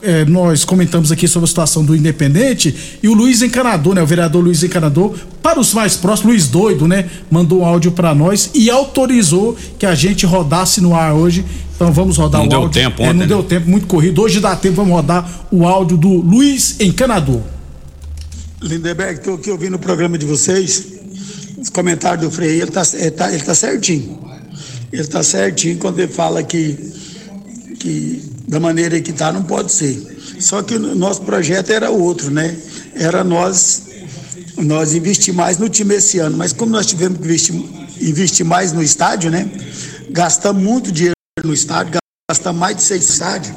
é, 0.02 0.24
nós 0.24 0.64
comentamos 0.64 1.12
aqui 1.12 1.28
sobre 1.28 1.44
a 1.44 1.48
situação 1.48 1.84
do 1.84 1.94
Independente 1.94 2.74
e 3.04 3.10
o 3.10 3.14
Luiz 3.14 3.42
Encanador, 3.42 3.94
né? 3.94 4.02
O 4.02 4.06
vereador 4.06 4.42
Luiz 4.42 4.64
Encanador, 4.64 5.14
para 5.44 5.60
os 5.60 5.74
mais 5.74 5.98
próximos, 5.98 6.32
Luiz 6.32 6.48
Doido, 6.48 6.88
né? 6.88 7.10
Mandou 7.30 7.62
um 7.62 7.66
áudio 7.66 7.92
para 7.92 8.16
nós 8.16 8.50
e 8.54 8.70
autorizou 8.70 9.58
que 9.78 9.86
a 9.86 9.94
gente 9.94 10.26
rodasse 10.26 10.80
no 10.80 10.96
ar 10.96 11.14
hoje. 11.14 11.46
Então 11.76 11.92
vamos 11.92 12.18
rodar 12.18 12.40
não 12.40 12.48
o 12.48 12.50
deu 12.50 12.60
áudio. 12.62 12.82
Tempo 12.82 13.02
é, 13.02 13.06
ontem, 13.06 13.14
não 13.14 13.20
né? 13.20 13.28
deu 13.28 13.44
tempo, 13.44 13.70
muito 13.70 13.88
corrido. 13.88 14.22
Hoje 14.22 14.40
dá 14.40 14.56
tempo, 14.56 14.78
vamos 14.78 14.94
rodar 14.94 15.30
o 15.52 15.68
áudio 15.68 15.98
do 15.98 16.10
Luiz 16.10 16.80
Encanador. 16.80 17.42
Lindeberg, 18.62 19.20
estou 19.20 19.36
aqui 19.36 19.50
ouvindo 19.50 19.76
o 19.76 19.80
programa 19.80 20.18
de 20.18 20.26
vocês. 20.26 20.86
Os 21.58 21.70
comentários 21.70 22.26
do 22.28 22.32
Frei, 22.32 22.62
ele 22.62 22.72
tá, 22.72 22.84
ele 22.94 23.12
tá, 23.12 23.32
ele 23.32 23.44
tá 23.44 23.56
certinho. 23.56 24.20
Ele 24.92 25.08
tá 25.08 25.24
certinho 25.24 25.78
quando 25.78 26.00
ele 26.00 26.12
fala 26.12 26.44
que, 26.44 26.74
que 27.80 28.22
da 28.48 28.60
maneira 28.60 29.00
que 29.00 29.14
tá 29.14 29.32
não 29.32 29.44
pode 29.44 29.72
ser. 29.72 30.18
Só 30.40 30.62
que 30.62 30.76
o 30.76 30.96
nosso 30.96 31.22
projeto 31.22 31.70
era 31.70 31.90
outro, 31.90 32.30
né? 32.32 32.58
Era 32.96 33.24
nós 33.24 33.88
nós 34.58 34.94
investir 34.94 35.34
mais 35.34 35.58
no 35.58 35.70
time 35.70 35.96
esse 35.96 36.20
ano, 36.20 36.36
mas 36.36 36.52
como 36.52 36.70
nós 36.70 36.86
tivemos 36.86 37.18
que 37.18 37.24
investir, 37.24 37.56
investir 38.02 38.46
mais 38.46 38.74
no 38.74 38.84
estádio, 38.84 39.32
né? 39.32 39.50
Gastamos 40.10 40.62
muito 40.62 40.92
dinheiro 40.92 41.16
no 41.46 41.54
estádio, 41.54 41.94
gastamos 42.30 42.60
mais 42.60 42.76
de 42.76 42.84
seis 42.84 43.08
estádios. 43.10 43.56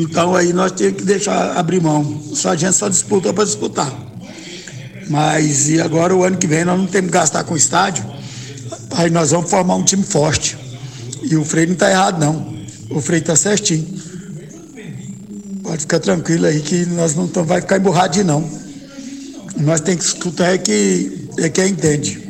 Então 0.00 0.34
aí 0.34 0.52
nós 0.52 0.72
temos 0.72 0.96
que 0.96 1.04
deixar 1.04 1.56
abrir 1.58 1.82
mão. 1.82 2.22
Só 2.34 2.50
a 2.50 2.56
gente 2.56 2.74
só 2.74 2.88
disputou 2.88 3.34
para 3.34 3.44
disputar. 3.44 3.92
Mas 5.08 5.68
e 5.68 5.80
agora 5.80 6.14
o 6.14 6.24
ano 6.24 6.38
que 6.38 6.46
vem 6.46 6.64
nós 6.64 6.78
não 6.78 6.86
temos 6.86 7.10
que 7.10 7.16
gastar 7.18 7.44
com 7.44 7.54
estádio. 7.54 8.04
Aí 8.92 9.10
nós 9.10 9.30
vamos 9.30 9.50
formar 9.50 9.74
um 9.74 9.84
time 9.84 10.02
forte. 10.02 10.56
E 11.22 11.36
o 11.36 11.44
Frei 11.44 11.66
não 11.66 11.74
está 11.74 11.90
errado, 11.90 12.18
não. 12.18 12.54
O 12.90 13.00
Frei 13.00 13.20
está 13.20 13.36
certinho. 13.36 13.86
Pode 15.62 15.82
ficar 15.82 16.00
tranquilo 16.00 16.46
aí 16.46 16.60
que 16.60 16.86
nós 16.86 17.14
não 17.14 17.28
tamo, 17.28 17.46
vai 17.46 17.60
ficar 17.60 17.76
emburradinho, 17.76 18.24
não. 18.24 18.50
Nós 19.58 19.80
temos 19.80 20.06
que 20.06 20.16
escutar 20.16 20.54
é 20.54 20.58
que 20.58 21.28
é 21.38 21.48
quem 21.50 21.68
entende. 21.68 22.29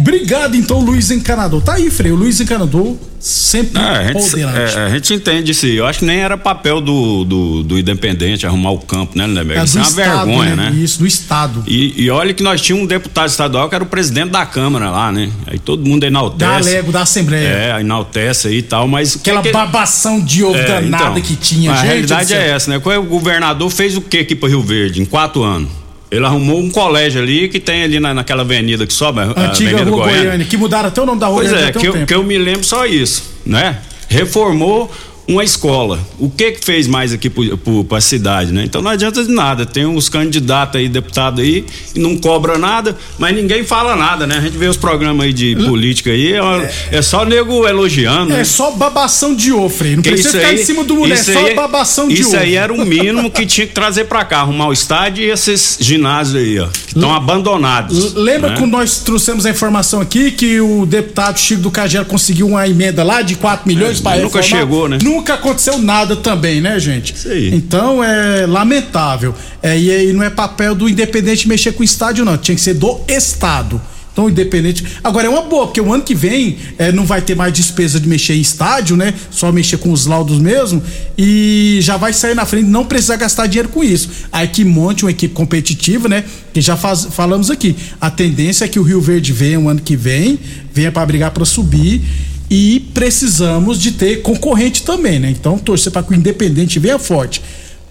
Obrigado, 0.00 0.54
então, 0.56 0.80
Luiz 0.80 1.10
Encanador. 1.10 1.60
Tá 1.62 1.74
aí, 1.74 1.90
Frei. 1.90 2.12
O 2.12 2.16
Luiz 2.16 2.40
Encanador 2.40 2.96
sempre 3.20 3.82
É, 3.82 3.84
a, 3.84 4.12
gente, 4.12 4.40
é, 4.44 4.84
a 4.84 4.88
gente 4.90 5.12
entende 5.14 5.50
isso. 5.50 5.66
Eu 5.66 5.86
acho 5.86 5.98
que 6.00 6.04
nem 6.04 6.18
era 6.18 6.36
papel 6.38 6.80
do, 6.80 7.24
do, 7.24 7.62
do 7.64 7.78
Independente 7.78 8.46
arrumar 8.46 8.70
o 8.70 8.78
campo, 8.78 9.18
né, 9.18 9.26
Lindeberg? 9.26 9.60
É 9.60 9.64
Isso 9.64 9.76
é 9.78 9.80
uma 9.80 9.88
Estado, 9.88 10.26
vergonha, 10.26 10.56
né? 10.56 10.70
Isso, 10.76 10.98
do 11.00 11.06
Estado. 11.06 11.64
E, 11.66 12.04
e 12.04 12.10
olha 12.10 12.32
que 12.32 12.42
nós 12.42 12.60
tínhamos 12.60 12.84
um 12.84 12.88
deputado 12.88 13.28
estadual 13.28 13.68
que 13.68 13.74
era 13.74 13.82
o 13.82 13.86
presidente 13.86 14.30
da 14.30 14.46
Câmara 14.46 14.90
lá, 14.90 15.10
né? 15.10 15.30
Aí 15.46 15.58
todo 15.58 15.84
mundo 15.84 16.04
enaltece. 16.04 16.38
Da 16.38 16.56
Alego, 16.56 16.92
da 16.92 17.02
Assembleia. 17.02 17.48
É, 17.48 17.80
enaltece 17.80 18.48
aí 18.48 18.58
e 18.58 18.62
tal, 18.62 18.86
mas. 18.86 19.16
Aquela 19.16 19.42
que- 19.42 19.50
babação 19.50 20.20
de 20.20 20.44
ovo 20.44 20.56
É, 20.56 20.64
danada 20.80 21.18
então, 21.18 21.20
que 21.22 21.34
tinha, 21.36 21.72
A 21.72 21.76
gente. 21.76 21.86
realidade 21.86 22.24
do 22.26 22.28
céu. 22.28 22.40
é 22.40 22.50
essa, 22.50 22.70
né? 22.70 22.80
É 22.84 22.98
O 22.98 23.02
governador 23.04 23.68
fez 23.70 23.96
o 23.96 24.00
que 24.00 24.18
aqui 24.18 24.34
para 24.36 24.48
Rio 24.48 24.62
Verde 24.62 25.02
em 25.02 25.04
quatro 25.04 25.42
anos? 25.42 25.68
Ele 26.10 26.24
arrumou 26.24 26.58
um 26.58 26.70
colégio 26.70 27.20
ali 27.20 27.48
que 27.48 27.60
tem 27.60 27.82
ali 27.82 28.00
na, 28.00 28.14
naquela 28.14 28.42
avenida 28.42 28.86
que 28.86 28.92
sobe, 28.92 29.20
Antiga 29.20 29.42
Avenida 29.70 29.90
Rua 29.90 30.04
Goiânia. 30.04 30.22
Goiânia, 30.24 30.46
que 30.46 30.56
mudaram 30.56 30.88
até 30.88 31.02
o 31.02 31.06
nome 31.06 31.20
da 31.20 31.26
rua 31.26 31.42
Pois 31.42 31.52
é, 31.52 31.72
que 31.72 31.86
eu, 31.86 32.06
que 32.06 32.14
eu 32.14 32.22
me 32.22 32.38
lembro 32.38 32.64
só 32.64 32.86
isso, 32.86 33.34
né? 33.44 33.78
Reformou 34.08 34.90
uma 35.28 35.44
escola. 35.44 35.98
O 36.18 36.30
que 36.30 36.52
que 36.52 36.64
fez 36.64 36.86
mais 36.86 37.12
aqui 37.12 37.28
para 37.28 37.98
a 37.98 38.00
cidade, 38.00 38.52
né? 38.52 38.64
Então 38.64 38.80
não 38.80 38.90
adianta 38.90 39.22
de 39.22 39.30
nada. 39.30 39.66
Tem 39.66 39.84
uns 39.84 40.08
candidatos 40.08 40.80
aí, 40.80 40.88
deputado 40.88 41.40
aí, 41.42 41.64
e 41.94 42.00
não 42.00 42.16
cobra 42.16 42.56
nada, 42.58 42.96
mas 43.18 43.34
ninguém 43.36 43.62
fala 43.64 43.94
nada, 43.94 44.26
né? 44.26 44.38
A 44.38 44.40
gente 44.40 44.56
vê 44.56 44.66
os 44.66 44.76
programas 44.76 45.26
aí 45.26 45.32
de 45.32 45.54
política 45.66 46.10
aí, 46.10 46.32
é, 46.32 46.42
uma- 46.42 46.66
é 46.90 47.02
só 47.02 47.24
nego 47.24 47.66
elogiando, 47.68 48.30
né? 48.32 48.40
É 48.40 48.44
só 48.44 48.70
babação 48.70 49.34
de 49.34 49.52
ovo, 49.52 49.68
Frei. 49.68 49.96
Não 49.96 50.02
Que 50.02 50.10
precisa 50.10 50.32
ficar 50.38 50.54
em 50.54 50.58
cima 50.64 50.82
do 50.84 50.96
mulher, 50.96 51.16
é 51.18 51.20
isso 51.20 51.32
só 51.32 51.46
aí- 51.46 51.54
babação 51.54 52.08
de 52.08 52.14
Isso 52.20 52.28
ovo. 52.30 52.38
aí 52.38 52.54
era 52.56 52.72
o 52.72 52.84
mínimo 52.86 53.30
que 53.30 53.44
tinha 53.44 53.66
que 53.66 53.74
trazer 53.74 54.04
pra 54.04 54.24
cá, 54.24 54.38
arrumar 54.38 54.68
o 54.68 54.72
estádio 54.72 55.24
e 55.24 55.30
esses 55.30 55.76
ginásios 55.80 56.36
aí, 56.36 56.58
ó, 56.58 56.66
que 56.68 56.94
estão 56.94 57.12
abandonados. 57.14 58.14
Lembra 58.14 58.50
né? 58.50 58.56
quando 58.58 58.72
nós 58.72 58.98
trouxemos 59.00 59.44
a 59.44 59.50
informação 59.50 60.00
aqui 60.00 60.30
que 60.30 60.60
o 60.60 60.86
deputado 60.86 61.38
Chico 61.38 61.62
do 61.62 61.70
Cagelo 61.70 62.06
conseguiu 62.06 62.46
uma 62.48 62.66
emenda 62.66 63.02
lá 63.02 63.20
de 63.22 63.34
4 63.36 63.66
milhões 63.68 63.98
É, 63.98 64.02
para 64.02 64.12
mas 64.12 64.22
nunca 64.22 64.42
chegou, 64.42 64.88
né? 64.88 64.98
Nunca 65.18 65.34
aconteceu 65.34 65.78
nada 65.78 66.14
também, 66.14 66.60
né, 66.60 66.78
gente? 66.78 67.12
Isso 67.12 67.28
aí. 67.28 67.52
Então 67.52 68.02
é 68.04 68.46
lamentável. 68.46 69.34
É, 69.60 69.76
e 69.78 69.90
aí 69.90 70.12
não 70.12 70.22
é 70.22 70.30
papel 70.30 70.76
do 70.76 70.88
Independente 70.88 71.48
mexer 71.48 71.72
com 71.72 71.80
o 71.80 71.84
estádio, 71.84 72.24
não. 72.24 72.36
Tinha 72.38 72.54
que 72.54 72.60
ser 72.60 72.74
do 72.74 73.00
Estado. 73.08 73.80
Então, 74.12 74.28
Independente. 74.30 74.84
Agora 75.02 75.26
é 75.26 75.30
uma 75.30 75.42
boa, 75.42 75.66
porque 75.66 75.80
o 75.80 75.92
ano 75.92 76.02
que 76.04 76.14
vem 76.14 76.56
é, 76.78 76.90
não 76.92 77.04
vai 77.04 77.20
ter 77.20 77.34
mais 77.36 77.52
despesa 77.52 77.98
de 78.00 78.08
mexer 78.08 78.34
em 78.34 78.40
estádio, 78.40 78.96
né? 78.96 79.12
Só 79.30 79.50
mexer 79.50 79.76
com 79.78 79.90
os 79.92 80.06
laudos 80.06 80.38
mesmo. 80.38 80.80
E 81.16 81.78
já 81.82 81.96
vai 81.96 82.12
sair 82.12 82.34
na 82.34 82.46
frente, 82.46 82.66
não 82.68 82.84
precisa 82.84 83.16
gastar 83.16 83.46
dinheiro 83.48 83.68
com 83.68 83.82
isso. 83.82 84.08
Aí 84.32 84.46
que 84.46 84.64
monte 84.64 85.04
uma 85.04 85.10
equipe 85.10 85.34
competitiva, 85.34 86.08
né? 86.08 86.22
Que 86.54 86.60
já 86.60 86.76
faz- 86.76 87.08
falamos 87.10 87.50
aqui. 87.50 87.74
A 88.00 88.08
tendência 88.10 88.64
é 88.64 88.68
que 88.68 88.78
o 88.78 88.82
Rio 88.84 89.00
Verde 89.00 89.32
venha 89.32 89.58
o 89.58 89.68
ano 89.68 89.80
que 89.80 89.96
vem, 89.96 90.38
venha 90.72 90.90
para 90.92 91.04
brigar 91.06 91.30
para 91.32 91.44
subir. 91.44 92.02
E 92.50 92.80
precisamos 92.94 93.78
de 93.78 93.92
ter 93.92 94.22
concorrente 94.22 94.82
também, 94.82 95.18
né? 95.18 95.30
Então, 95.30 95.58
torcer 95.58 95.92
para 95.92 96.02
que 96.02 96.12
o 96.12 96.14
Independente 96.14 96.78
venha 96.78 96.98
forte. 96.98 97.42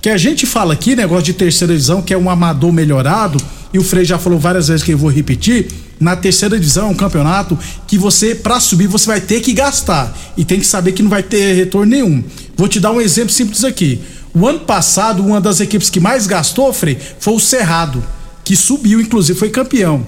Que 0.02 0.10
a 0.10 0.18
gente 0.18 0.46
fala 0.46 0.74
aqui, 0.74 0.96
negócio 0.96 1.26
de 1.26 1.34
terceira 1.34 1.74
divisão, 1.74 2.02
que 2.02 2.14
é 2.14 2.18
um 2.18 2.30
amador 2.30 2.72
melhorado, 2.72 3.40
e 3.74 3.78
o 3.78 3.84
Frei 3.84 4.06
já 4.06 4.18
falou 4.18 4.40
várias 4.40 4.68
vezes 4.68 4.84
que 4.84 4.92
eu 4.92 4.98
vou 4.98 5.12
repetir. 5.12 5.68
Na 6.00 6.16
terceira 6.16 6.58
divisão 6.58 6.88
é 6.88 6.92
um 6.92 6.96
campeonato 6.96 7.58
que 7.88 7.98
você, 7.98 8.34
para 8.34 8.60
subir, 8.60 8.88
você 8.88 9.08
vai 9.08 9.22
ter 9.22 9.42
que 9.42 9.54
gastar. 9.54 10.16
E 10.36 10.46
tem 10.46 10.60
que 10.60 10.66
saber 10.66 10.92
que 10.92 11.04
não 11.04 11.10
vai 11.10 11.24
ter 11.24 11.54
retorno 11.54 11.92
nenhum. 11.92 12.24
Vou 12.56 12.68
te 12.68 12.80
dar 12.80 12.92
um 12.92 13.02
exemplo 13.02 13.32
simples 13.32 13.64
aqui. 13.64 14.00
O 14.34 14.48
ano 14.48 14.60
passado, 14.60 15.26
uma 15.26 15.42
das 15.42 15.60
equipes 15.60 15.90
que 15.90 16.00
mais 16.00 16.28
gastou, 16.28 16.72
Frei, 16.72 16.98
foi 17.20 17.34
o 17.34 17.40
Cerrado, 17.40 18.04
que 18.44 18.56
subiu, 18.56 19.02
inclusive 19.02 19.38
foi 19.38 19.50
campeão. 19.50 20.06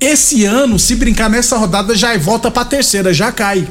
Esse 0.00 0.44
ano, 0.44 0.78
se 0.78 0.96
brincar 0.96 1.28
nessa 1.28 1.56
rodada, 1.56 1.94
já 1.94 2.16
volta 2.16 2.50
pra 2.50 2.64
terceira, 2.64 3.12
já 3.12 3.30
cai. 3.30 3.68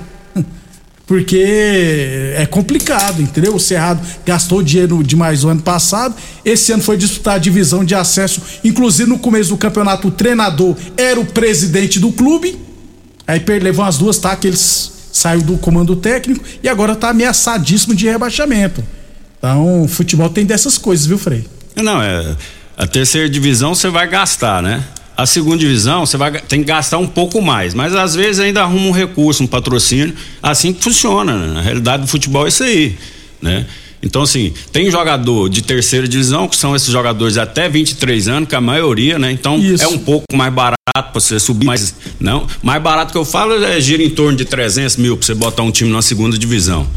Porque 1.12 2.34
é 2.38 2.46
complicado, 2.46 3.22
entendeu? 3.22 3.54
O 3.54 3.60
Cerrado 3.60 4.00
gastou 4.26 4.64
dinheiro 4.64 5.04
demais 5.04 5.44
o 5.44 5.50
ano 5.50 5.62
passado. 5.62 6.16
Esse 6.46 6.72
ano 6.72 6.82
foi 6.82 6.96
disputar 6.96 7.36
a 7.36 7.38
divisão 7.38 7.84
de 7.84 7.94
acesso. 7.94 8.42
Inclusive, 8.64 9.10
no 9.10 9.20
começo 9.20 9.50
do 9.50 9.58
campeonato, 9.58 10.08
o 10.08 10.12
treinador 10.12 10.74
era 10.96 11.20
o 11.20 11.26
presidente 11.26 12.00
do 12.00 12.14
clube. 12.14 12.58
Aí 13.28 13.44
levou 13.60 13.84
as 13.84 13.98
duas, 13.98 14.18
tá? 14.20 14.34
Que 14.38 14.48
eles 14.48 15.10
saiu 15.12 15.42
do 15.42 15.58
comando 15.58 15.98
técnico 15.98 16.46
e 16.64 16.70
agora 16.70 16.96
tá 16.96 17.10
ameaçadíssimo 17.10 17.94
de 17.94 18.08
rebaixamento. 18.08 18.82
Então, 19.38 19.84
o 19.84 19.90
futebol 19.90 20.30
tem 20.30 20.46
dessas 20.46 20.78
coisas, 20.78 21.06
viu, 21.06 21.18
Frei? 21.18 21.46
Não, 21.76 22.02
é. 22.02 22.38
A 22.78 22.88
terceira 22.88 23.30
divisão 23.30 23.76
você 23.76 23.90
vai 23.90 24.08
gastar, 24.08 24.64
né? 24.64 24.82
A 25.22 25.26
segunda 25.28 25.58
divisão 25.58 26.04
você 26.04 26.18
vai, 26.18 26.32
tem 26.32 26.62
que 26.62 26.66
gastar 26.66 26.98
um 26.98 27.06
pouco 27.06 27.40
mais, 27.44 27.76
mas 27.76 27.94
às 27.96 28.16
vezes 28.16 28.40
ainda 28.40 28.64
arruma 28.64 28.88
um 28.88 28.92
recurso, 28.92 29.44
um 29.44 29.48
patrocínio. 29.48 30.16
Assim 30.42 30.74
que 30.74 30.84
funciona, 30.84 31.38
né? 31.38 31.54
Na 31.54 31.62
realidade 31.62 32.02
do 32.02 32.08
futebol 32.08 32.46
é 32.46 32.50
isso 32.50 32.64
aí, 32.64 32.98
né? 33.40 33.68
Então, 34.02 34.24
assim, 34.24 34.52
tem 34.72 34.90
jogador 34.90 35.48
de 35.48 35.62
terceira 35.62 36.08
divisão, 36.08 36.48
que 36.48 36.56
são 36.56 36.76
esses 36.76 36.92
jogadores 36.92 37.36
de 37.36 37.40
até 37.40 37.70
23 37.70 38.28
anos, 38.30 38.50
que 38.50 38.56
a 38.56 38.62
maioria, 38.62 39.20
né? 39.20 39.32
Então, 39.32 39.60
Isso. 39.60 39.84
é 39.84 39.88
um 39.88 40.00
pouco 40.00 40.26
mais 40.34 40.52
barato 40.52 40.80
pra 40.96 41.12
você 41.14 41.40
subir, 41.40 41.68
mas 41.68 41.94
não. 42.20 42.48
Mais 42.64 42.82
barato 42.82 43.12
que 43.12 43.18
eu 43.18 43.24
falo 43.24 43.64
é 43.64 43.80
gira 43.80 44.02
em 44.02 44.10
torno 44.10 44.36
de 44.36 44.44
300 44.44 44.98
mil 44.98 45.18
pra 45.18 45.28
você 45.28 45.36
botar 45.36 45.62
um 45.62 45.70
time 45.70 45.92
na 45.92 46.02
segunda 46.02 46.36
divisão. 46.36 46.88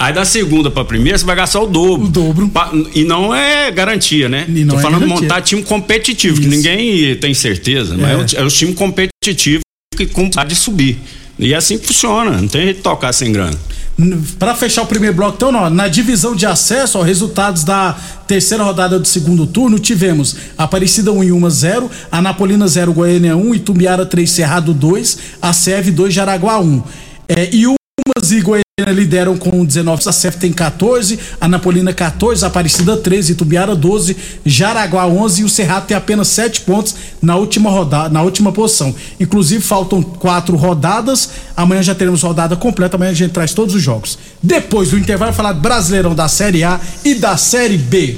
Aí 0.00 0.14
da 0.14 0.24
segunda 0.24 0.70
pra 0.70 0.82
primeira 0.82 1.18
você 1.18 1.26
vai 1.26 1.36
gastar 1.36 1.60
o 1.60 1.66
dobro. 1.66 2.06
O 2.06 2.08
dobro. 2.08 2.50
E 2.94 3.04
não 3.04 3.34
é 3.34 3.70
garantia, 3.70 4.30
né? 4.30 4.46
E 4.48 4.64
não 4.64 4.76
Tô 4.76 4.80
é 4.80 4.82
falando 4.82 5.02
de 5.02 5.06
garantia. 5.08 5.28
montar 5.28 5.42
time 5.42 5.62
competitivo, 5.62 6.36
que 6.40 6.46
Isso. 6.46 6.56
ninguém 6.56 7.14
tem 7.16 7.34
certeza, 7.34 7.94
mas 7.98 8.32
É. 8.32 8.36
é, 8.36 8.40
o, 8.40 8.44
é 8.44 8.46
o 8.46 8.48
time 8.48 8.72
competitivo 8.72 9.60
que 9.94 10.06
vontade 10.06 10.48
de 10.50 10.56
subir. 10.56 10.98
E 11.38 11.52
é 11.52 11.56
assim 11.56 11.76
que 11.76 11.86
funciona, 11.86 12.30
não 12.40 12.48
tem 12.48 12.62
jeito 12.62 12.78
de 12.78 12.82
tocar 12.82 13.12
sem 13.12 13.30
grana. 13.30 13.58
Para 14.38 14.54
fechar 14.54 14.80
o 14.82 14.86
primeiro 14.86 15.14
bloco, 15.14 15.34
então, 15.36 15.54
ó, 15.54 15.68
na 15.68 15.86
divisão 15.86 16.34
de 16.34 16.46
acesso, 16.46 16.98
ó, 16.98 17.02
resultados 17.02 17.62
da 17.64 17.94
terceira 18.26 18.64
rodada 18.64 18.98
do 18.98 19.06
segundo 19.06 19.46
turno, 19.46 19.78
tivemos 19.78 20.34
Aparecida 20.56 21.12
1 21.12 21.24
em 21.24 21.32
1 21.32 21.50
0, 21.50 21.90
Anapolina 22.10 22.66
0, 22.66 22.94
Goiânia 22.94 23.36
1, 23.36 23.54
Itumbiara 23.54 24.06
3, 24.06 24.30
Cerrado 24.30 24.72
2, 24.72 25.18
a 25.42 25.52
CEV 25.52 25.90
2, 25.90 26.14
Jaraguá 26.14 26.58
1. 26.58 26.82
É, 27.28 27.50
e 27.54 27.66
Umas 27.66 28.32
e 28.32 28.40
Goiânia 28.40 28.62
lideram 28.86 29.36
com 29.36 29.64
19, 29.64 30.08
a 30.08 30.12
CEF 30.12 30.38
tem 30.38 30.52
14, 30.52 31.18
a 31.40 31.48
Napolina 31.48 31.92
14, 31.92 32.44
a 32.44 32.48
Aparecida 32.48 32.96
13, 32.96 33.34
Tubiara 33.34 33.74
12, 33.74 34.16
Jaraguá 34.44 35.06
11 35.06 35.42
e 35.42 35.44
o 35.44 35.48
Cerrado 35.48 35.86
tem 35.86 35.96
apenas 35.96 36.28
7 36.28 36.62
pontos 36.62 36.94
na 37.20 37.36
última 37.36 37.70
rodada, 37.70 38.08
na 38.08 38.22
última 38.22 38.52
posição. 38.52 38.94
Inclusive 39.18 39.62
faltam 39.62 40.02
quatro 40.02 40.56
rodadas. 40.56 41.30
Amanhã 41.56 41.82
já 41.82 41.94
teremos 41.94 42.22
rodada 42.22 42.56
completa, 42.56 42.96
amanhã 42.96 43.10
a 43.10 43.14
gente 43.14 43.32
traz 43.32 43.52
todos 43.52 43.74
os 43.74 43.82
jogos. 43.82 44.18
Depois 44.42 44.90
do 44.90 44.98
intervalo 44.98 45.32
falar 45.32 45.52
do 45.52 45.60
Brasileirão 45.60 46.14
da 46.14 46.28
Série 46.28 46.64
A 46.64 46.80
e 47.04 47.14
da 47.14 47.36
Série 47.36 47.76
B. 47.76 48.16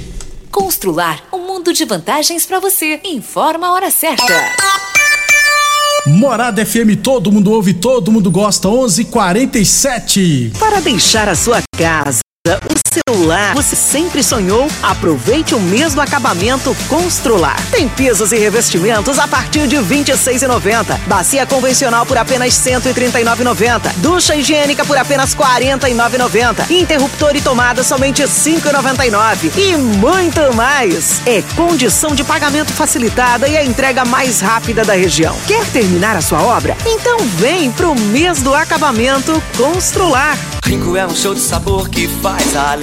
Constrular 0.51 1.23
um 1.33 1.47
mundo 1.47 1.73
de 1.73 1.83
vantagens 1.83 2.45
para 2.45 2.59
você. 2.59 2.99
Informa 3.03 3.67
a 3.67 3.73
hora 3.73 3.89
certa. 3.89 4.62
Morada 6.05 6.61
FM, 6.61 6.97
todo 6.97 7.31
mundo 7.31 7.49
ouve, 7.51 7.73
todo 7.73 8.11
mundo 8.11 8.29
gosta. 8.29 8.67
11:47. 8.67 10.51
Para 10.59 10.81
deixar 10.81 11.29
a 11.29 11.35
sua 11.35 11.61
casa 11.77 12.19
o 12.45 12.82
celular 12.93 13.53
você 13.53 13.75
sempre 13.75 14.23
sonhou? 14.23 14.67
Aproveite 14.81 15.53
o 15.55 15.59
mês 15.59 15.93
do 15.93 16.01
acabamento 16.01 16.75
Constrular. 16.87 17.55
Tem 17.71 17.87
pisos 17.87 18.31
e 18.31 18.37
revestimentos 18.37 19.19
a 19.19 19.27
partir 19.27 19.67
de 19.67 19.77
R$ 19.77 19.83
26,90. 19.83 20.97
Bacia 21.07 21.45
convencional 21.45 22.05
por 22.05 22.17
apenas 22.17 22.57
R$ 22.65 22.73
139,90. 22.79 23.93
Ducha 23.97 24.35
higiênica 24.35 24.83
por 24.85 24.97
apenas 24.97 25.33
R$ 25.33 25.43
49,90. 25.43 26.71
Interruptor 26.71 27.35
e 27.35 27.41
tomada 27.41 27.83
somente 27.83 28.21
R$ 28.21 28.27
5,99. 28.27 29.51
E 29.57 29.77
muito 29.77 30.53
mais. 30.53 31.21
É 31.25 31.41
condição 31.55 32.15
de 32.15 32.23
pagamento 32.23 32.73
facilitada 32.73 33.47
e 33.47 33.55
a 33.55 33.63
entrega 33.63 34.05
mais 34.05 34.41
rápida 34.41 34.83
da 34.83 34.93
região. 34.93 35.35
Quer 35.47 35.65
terminar 35.67 36.15
a 36.15 36.21
sua 36.21 36.41
obra? 36.41 36.75
Então 36.85 37.17
vem 37.37 37.71
pro 37.71 37.95
mês 37.95 38.41
do 38.41 38.53
acabamento 38.53 39.41
Constrular. 39.57 40.37
Rinco 40.65 40.95
é 40.95 41.05
um 41.05 41.13
show 41.13 41.33
de 41.33 41.41
sabor 41.41 41.89
que 41.89 42.07
faz 42.07 42.55
a 42.55 42.71
alegria 42.71 42.82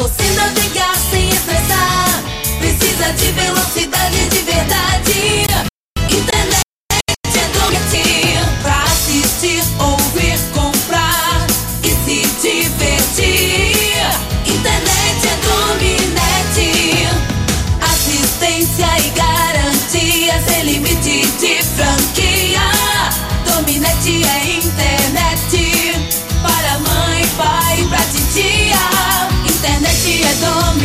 Você 0.00 0.30
navegar 0.30 0.96
sem 1.10 1.28
estressar, 1.28 2.22
precisa 2.58 3.12
de 3.12 3.32
velocidade 3.32 4.28
de 4.30 4.38
verdade. 4.44 5.49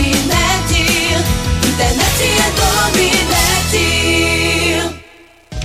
É 0.05 0.67
dominete. 0.67 1.23
Internet 1.67 2.23
é 2.23 2.51
dominete. 2.61 4.04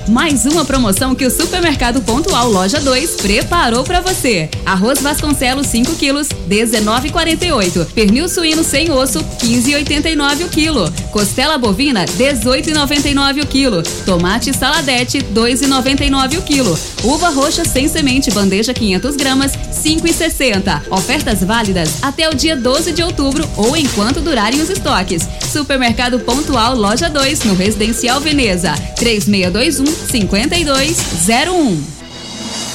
Mais 0.08 0.44
uma 0.44 0.64
promoção 0.64 1.14
que 1.14 1.24
o 1.24 1.30
Supermercado 1.30 2.00
Pontual 2.02 2.50
Loja 2.50 2.80
2 2.80 3.16
preparou 3.16 3.84
para 3.84 4.00
você. 4.00 4.48
Arroz 4.66 5.00
Vasconcelos 5.00 5.66
5 5.68 5.94
quilos, 5.96 6.28
19,48. 6.48 7.86
Pernil 7.92 8.28
suíno 8.28 8.64
sem 8.64 8.90
osso, 8.90 9.20
15,89 9.20 10.46
o 10.46 10.48
quilo. 10.48 10.92
Costela 11.12 11.58
bovina, 11.58 12.04
18,99 12.04 13.42
o 13.42 13.46
quilo. 13.46 13.82
Tomate 14.04 14.52
saladete, 14.52 15.18
2,99 15.18 16.38
o 16.38 16.42
quilo. 16.42 16.78
Uva 17.04 17.28
roxa 17.30 17.64
sem 17.64 17.88
semente, 17.88 18.30
bandeja 18.30 18.74
500 18.74 19.16
gramas, 19.16 19.52
5,60. 19.52 20.82
Ofertas 20.90 21.40
válidas 21.44 22.02
até 22.02 22.28
o 22.28 22.34
dia 22.34 22.56
12 22.56 22.92
de 22.92 23.02
outubro 23.02 23.48
ou 23.56 23.76
enquanto 23.76 24.20
durarem 24.20 24.60
os 24.60 24.70
estoques. 24.70 25.28
Supermercado 25.52 26.20
Pontual 26.20 26.76
Loja 26.76 27.08
2, 27.08 27.44
no 27.44 27.54
Residencial 27.54 28.20
Veneza. 28.20 28.72
3621 28.96 29.89
5201. 29.90 32.00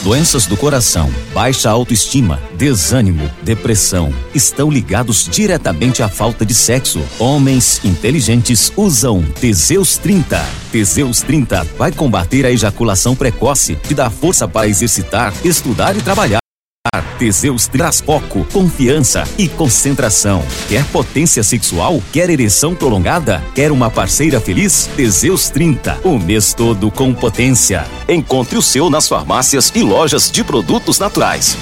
Doenças 0.04 0.46
do 0.46 0.56
coração, 0.56 1.12
baixa 1.34 1.68
autoestima, 1.68 2.40
desânimo, 2.56 3.28
depressão 3.42 4.14
estão 4.36 4.70
ligados 4.70 5.28
diretamente 5.28 6.04
à 6.04 6.08
falta 6.08 6.46
de 6.46 6.54
sexo. 6.54 7.02
Homens 7.18 7.84
inteligentes 7.84 8.72
usam 8.78 9.24
Teseus 9.42 9.98
30. 9.98 10.40
Teseus 10.72 11.22
30 11.22 11.64
vai 11.76 11.92
combater 11.92 12.46
a 12.46 12.52
ejaculação 12.52 13.16
precoce, 13.16 13.76
te 13.76 13.96
dá 13.96 14.12
força 14.12 14.48
para 14.48 14.68
exercitar, 14.68 15.34
estudar 15.44 15.98
e 15.98 16.02
trabalhar. 16.02 16.45
Teseus 17.18 17.68
traz 17.68 18.02
foco, 18.02 18.46
confiança 18.52 19.24
e 19.38 19.48
concentração. 19.48 20.44
Quer 20.68 20.84
potência 20.86 21.44
sexual? 21.44 22.02
Quer 22.12 22.30
ereção 22.30 22.76
prolongada? 22.76 23.44
Quer 23.54 23.72
uma 23.72 23.90
parceira 23.90 24.40
feliz? 24.40 24.90
Teseus 24.96 25.50
30. 25.50 26.00
O 26.04 26.20
mês 26.20 26.54
todo 26.54 26.92
com 26.92 27.14
potência. 27.14 27.86
Encontre 28.08 28.58
o 28.58 28.62
seu 28.62 28.90
nas 28.90 29.08
farmácias 29.08 29.72
e 29.74 29.82
lojas 29.82 30.30
de 30.30 30.44
produtos 30.44 31.00
naturais. 31.00 31.58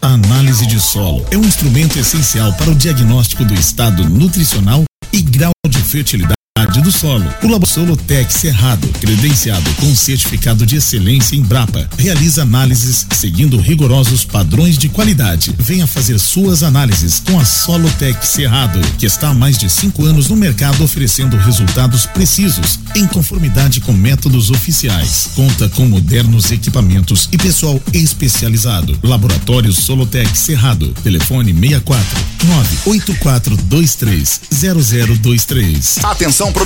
A 0.00 0.08
análise 0.08 0.66
de 0.66 0.78
solo 0.78 1.24
é 1.30 1.36
um 1.36 1.42
instrumento 1.42 1.98
essencial 1.98 2.52
para 2.52 2.70
o 2.70 2.74
diagnóstico 2.74 3.44
do 3.44 3.54
estado 3.54 4.08
nutricional 4.08 4.84
e 5.12 5.20
grau 5.22 5.50
de 5.66 5.82
fertilidade 5.82 6.37
do 6.80 6.92
solo. 6.92 7.24
O 7.42 7.48
Laboratório 7.48 7.96
Tec 7.96 8.30
Cerrado, 8.32 8.88
credenciado 9.00 9.70
com 9.74 9.94
certificado 9.94 10.64
de 10.64 10.76
excelência 10.76 11.36
em 11.36 11.42
Brapa, 11.42 11.88
realiza 11.98 12.42
análises 12.42 13.06
seguindo 13.12 13.58
rigorosos 13.58 14.24
padrões 14.24 14.78
de 14.78 14.88
qualidade. 14.88 15.54
Venha 15.58 15.86
fazer 15.86 16.18
suas 16.18 16.62
análises 16.62 17.22
com 17.24 17.38
a 17.38 17.44
Solotec 17.44 18.26
Cerrado, 18.26 18.80
que 18.98 19.06
está 19.06 19.28
há 19.28 19.34
mais 19.34 19.58
de 19.58 19.68
cinco 19.70 20.04
anos 20.04 20.28
no 20.28 20.36
mercado 20.36 20.82
oferecendo 20.82 21.36
resultados 21.36 22.06
precisos, 22.06 22.78
em 22.94 23.06
conformidade 23.06 23.80
com 23.80 23.92
métodos 23.92 24.50
oficiais. 24.50 25.30
Conta 25.34 25.68
com 25.68 25.86
modernos 25.86 26.50
equipamentos 26.50 27.28
e 27.32 27.38
pessoal 27.38 27.80
especializado. 27.92 28.98
Laboratório 29.02 29.72
Solotec 29.72 30.36
Cerrado. 30.36 30.88
Telefone 31.02 31.52
64 31.52 32.06
98423 32.44 34.40
0023. 34.50 35.98
Atenção 36.04 36.52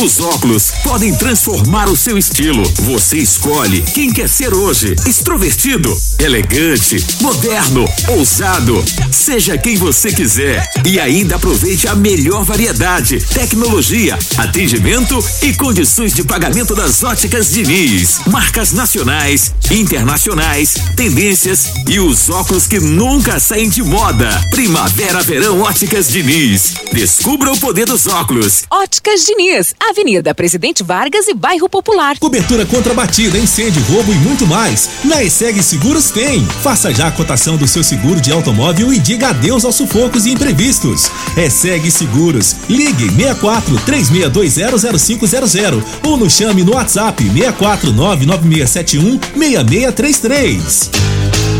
Os 0.00 0.20
óculos 0.20 0.70
podem 0.84 1.12
transformar 1.16 1.88
o 1.88 1.96
seu 1.96 2.16
estilo. 2.16 2.62
Você 2.82 3.18
escolhe 3.18 3.82
quem 3.82 4.12
quer 4.12 4.28
ser 4.28 4.54
hoje. 4.54 4.94
Extrovertido, 5.04 5.92
elegante, 6.20 7.04
moderno, 7.20 7.84
ousado. 8.08 8.84
Seja 9.10 9.58
quem 9.58 9.76
você 9.76 10.12
quiser. 10.12 10.70
E 10.86 11.00
ainda 11.00 11.34
aproveite 11.34 11.88
a 11.88 11.96
melhor 11.96 12.44
variedade, 12.44 13.18
tecnologia, 13.34 14.16
atendimento 14.38 15.18
e 15.42 15.52
condições 15.54 16.14
de 16.14 16.22
pagamento 16.22 16.74
das 16.74 17.02
óticas 17.02 17.50
Diniz. 17.50 18.20
Marcas 18.28 18.70
nacionais, 18.70 19.52
internacionais, 19.68 20.74
tendências 20.96 21.72
e 21.88 21.98
os 21.98 22.30
óculos 22.30 22.68
que 22.68 22.78
nunca 22.78 23.40
saem 23.40 23.68
de 23.68 23.82
moda. 23.82 24.30
Primavera, 24.50 25.22
verão, 25.22 25.60
óticas 25.60 26.08
Diniz. 26.08 26.74
Descubra 26.92 27.50
o 27.50 27.58
poder 27.58 27.86
dos 27.86 28.06
óculos. 28.06 28.62
Óticas 28.70 29.24
Diniz, 29.24 29.29
Avenida 29.78 30.34
Presidente 30.34 30.82
Vargas 30.82 31.28
e 31.28 31.34
Bairro 31.34 31.68
Popular. 31.68 32.18
Cobertura 32.18 32.66
contra 32.66 32.94
batida, 32.94 33.38
incêndio, 33.38 33.82
roubo 33.84 34.12
e 34.12 34.16
muito 34.16 34.46
mais. 34.46 34.88
Na 35.04 35.22
ESEG 35.22 35.62
Seguros 35.62 36.10
tem. 36.10 36.44
Faça 36.62 36.92
já 36.92 37.08
a 37.08 37.12
cotação 37.12 37.56
do 37.56 37.68
seu 37.68 37.84
seguro 37.84 38.20
de 38.20 38.32
automóvel 38.32 38.92
e 38.92 38.98
diga 38.98 39.28
adeus 39.28 39.64
aos 39.64 39.76
sufocos 39.76 40.26
e 40.26 40.30
imprevistos. 40.32 41.10
ESEG 41.36 41.90
Seguros. 41.90 42.56
Ligue 42.68 43.08
64 43.10 43.74
36200500 43.86 45.82
ou 46.04 46.16
nos 46.16 46.32
chame 46.32 46.62
no 46.62 46.74
WhatsApp 46.74 47.22
64 47.22 47.92
99671 47.92 49.20
6633. 49.36 51.09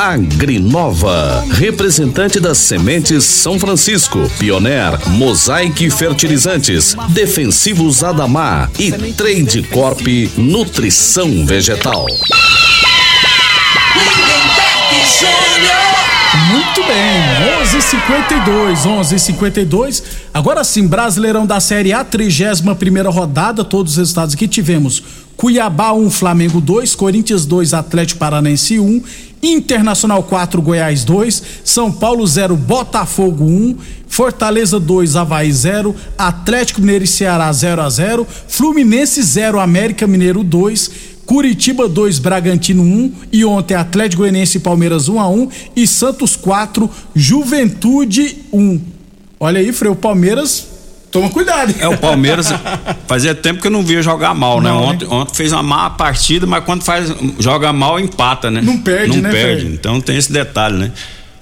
Agrinova, 0.00 1.44
representante 1.50 2.40
das 2.40 2.56
sementes 2.56 3.22
São 3.22 3.58
Francisco, 3.58 4.18
Pioneer, 4.38 4.98
Mosaic 5.10 5.90
Fertilizantes, 5.90 6.96
Defensivos 7.10 8.02
Adamar 8.02 8.70
e 8.78 8.90
Trade 9.12 9.62
Corp 9.64 10.00
Nutrição 10.38 11.44
Vegetal. 11.44 12.06
Muito 16.50 16.82
bem, 16.84 17.60
11:52, 17.62 18.86
11:52. 18.86 20.02
Agora 20.32 20.64
sim, 20.64 20.86
Brasileirão 20.86 21.44
da 21.44 21.60
Série 21.60 21.92
A, 21.92 22.02
31 22.02 22.74
primeira 22.74 23.10
rodada, 23.10 23.62
todos 23.62 23.92
os 23.92 23.98
resultados 23.98 24.34
que 24.34 24.48
tivemos. 24.48 25.02
Cuiabá 25.36 25.92
1, 25.92 26.10
Flamengo 26.10 26.60
2, 26.60 26.94
Corinthians 26.94 27.46
2, 27.46 27.72
Atlético 27.72 28.18
Paranense 28.18 28.78
1, 28.78 29.02
Internacional 29.42 30.22
4, 30.22 30.60
Goiás 30.60 31.04
2, 31.04 31.42
São 31.64 31.90
Paulo 31.90 32.26
0, 32.26 32.56
Botafogo 32.56 33.44
1, 33.44 33.76
Fortaleza 34.06 34.78
2, 34.78 35.16
Havaí 35.16 35.52
0, 35.52 35.94
Atlético 36.18 36.80
Mineiro 36.80 37.04
e 37.04 37.06
Ceará 37.06 37.50
0 37.52 37.82
a 37.82 37.88
0, 37.88 38.26
Fluminense 38.48 39.22
0, 39.22 39.58
América 39.60 40.06
Mineiro 40.06 40.42
2, 40.42 40.90
Curitiba 41.24 41.88
2, 41.88 42.18
Bragantino 42.18 42.82
1 42.82 43.12
e 43.32 43.44
ontem 43.44 43.74
Atlético 43.74 44.22
Goianiense 44.22 44.58
e 44.58 44.60
Palmeiras 44.60 45.08
1 45.08 45.20
a 45.20 45.28
1 45.28 45.48
e 45.76 45.86
Santos 45.86 46.36
4, 46.36 46.90
Juventude 47.14 48.38
1. 48.52 48.80
Olha 49.38 49.60
aí, 49.60 49.72
Freio, 49.72 49.94
Palmeiras 49.94 50.69
Toma 51.10 51.28
cuidado. 51.28 51.74
É, 51.78 51.88
o 51.88 51.98
Palmeiras 51.98 52.48
fazia 53.08 53.34
tempo 53.34 53.60
que 53.60 53.66
eu 53.66 53.70
não 53.70 53.82
via 53.82 54.00
jogar 54.02 54.32
mal, 54.34 54.60
né? 54.60 54.70
Não, 54.70 54.82
Ontem, 54.84 55.08
ontem 55.08 55.34
fez 55.34 55.52
uma 55.52 55.62
má 55.62 55.90
partida, 55.90 56.46
mas 56.46 56.64
quando 56.64 56.82
faz, 56.84 57.12
joga 57.38 57.72
mal, 57.72 57.98
empata, 57.98 58.50
né? 58.50 58.60
Não 58.60 58.78
perde, 58.78 59.16
não 59.16 59.22
né, 59.22 59.30
perde. 59.30 59.66
Então 59.66 60.00
tem 60.00 60.16
esse 60.16 60.32
detalhe, 60.32 60.76
né? 60.76 60.92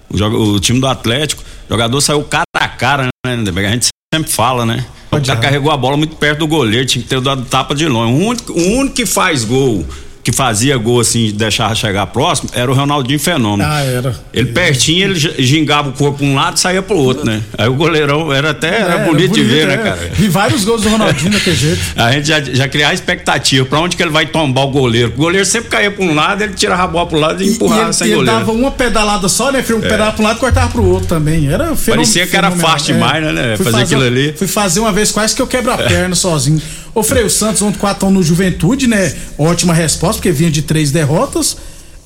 O, 0.09 0.17
joga- 0.17 0.39
o 0.39 0.59
time 0.59 0.81
do 0.81 0.87
Atlético, 0.87 1.43
o 1.69 1.73
jogador 1.73 2.01
saiu 2.01 2.23
cara 2.25 2.45
a 2.55 2.69
cara, 2.69 3.09
né? 3.27 3.35
A 3.35 3.71
gente 3.73 3.89
sempre 4.15 4.33
fala, 4.33 4.65
né? 4.65 4.87
O 5.13 5.21
cara 5.21 5.37
carregou 5.39 5.71
a 5.71 5.77
bola 5.77 5.97
muito 5.97 6.17
perto 6.17 6.39
do 6.41 6.47
goleiro, 6.47 6.87
tinha 6.87 7.03
que 7.03 7.09
ter 7.09 7.21
dado 7.21 7.45
tapa 7.45 7.75
de 7.75 7.87
longe. 7.87 8.13
O 8.13 8.27
único, 8.27 8.53
o 8.53 8.79
único 8.79 8.95
que 8.95 9.05
faz 9.07 9.45
gol, 9.45 9.85
que 10.31 10.37
fazia 10.37 10.77
gol 10.77 11.01
assim, 11.01 11.33
deixava 11.35 11.75
chegar 11.75 12.07
próximo, 12.09 12.51
era 12.53 12.71
o 12.71 12.75
Ronaldinho 12.75 13.19
Fenômeno. 13.19 13.67
Ah, 13.67 13.81
era. 13.83 14.15
Ele 14.33 14.53
pertinho, 14.53 15.05
ele 15.07 15.15
gi- 15.19 15.35
gingava 15.39 15.89
o 15.89 15.93
corpo 15.93 16.23
um 16.23 16.35
lado 16.35 16.57
e 16.59 16.61
saía 16.61 16.83
pro 16.83 16.97
outro, 16.99 17.25
né? 17.25 17.41
Aí 17.57 17.67
o 17.67 17.73
goleirão 17.75 18.31
era 18.33 18.51
até 18.51 18.81
era 18.81 18.95
É, 19.01 19.05
bonito, 19.07 19.33
de 19.33 19.43
ver, 19.43 19.63
é. 19.63 19.67
né, 19.69 19.77
cara? 19.79 20.11
Vi 20.13 20.29
vários 20.29 20.65
gols 20.65 20.83
do 20.83 20.89
Ronaldinho 20.91 21.31
daquele 21.33 21.57
jeito. 21.57 21.81
A 21.97 22.13
gente 22.13 22.29
já, 22.29 22.41
já 22.43 22.69
criava 22.69 22.93
expectativa 22.93 23.65
pra 23.65 23.81
onde 23.81 23.97
que 23.97 24.03
ele 24.03 24.11
vai 24.11 24.27
tombar 24.27 24.65
o 24.67 24.71
goleiro. 24.71 25.09
O 25.15 25.17
goleiro 25.17 25.47
sempre 25.47 25.71
caía 25.71 25.91
pra 25.91 26.05
um 26.05 26.15
lado, 26.15 26.43
ele 26.43 26.53
tirava 26.53 26.83
a 26.83 26.87
bola 26.87 27.07
pro 27.07 27.19
lado 27.19 27.43
e, 27.43 27.47
E 27.47 27.51
empurrava 27.53 27.85
ele, 27.85 27.93
sem 27.95 28.07
ele 28.09 28.17
goleiro. 28.17 28.39
dava 28.39 28.53
uma 28.53 28.71
pedalada 28.71 29.29
só, 29.29 29.51
né, 29.51 29.63
Freio? 29.63 29.81
Um 29.81 29.85
É. 29.85 29.89
pedalava 29.89 30.13
pra 30.13 30.23
um 30.23 30.27
lado 30.27 30.37
e 30.37 30.41
cortava 30.41 30.69
pro 30.71 30.85
outro 30.85 31.09
também. 31.09 31.47
Era 31.49 31.65
fenômeno. 31.75 31.87
Parecia 31.87 32.27
que 32.27 32.37
era 32.37 32.51
fácil 32.51 32.95
demais, 32.95 33.25
né, 33.25 33.33
né, 33.33 33.57
Fui 33.57 33.65
fazer 33.65 33.83
aquilo 33.85 34.03
ali. 34.03 34.35
Fui 34.37 34.47
fazer 34.47 34.81
uma 34.81 34.93
vez 34.93 35.11
quase 35.11 35.35
que 35.35 35.41
eu 35.41 35.47
quebro 35.47 35.73
a 35.73 35.79
perna 35.79 36.15
sozinho. 36.15 36.61
Ô, 36.99 37.03
Freio, 37.03 37.27
o 37.27 37.31
Santos 37.31 37.63
ontem 37.63 37.79
4 37.79 38.11
no 38.11 38.23
Juventude, 38.23 38.87
né? 38.89 39.15
Ótima 39.39 39.73
resposta, 39.73 40.15
porque 40.17 40.33
vinha 40.33 40.51
de 40.51 40.63
três 40.63 40.91
derrotas. 40.91 41.57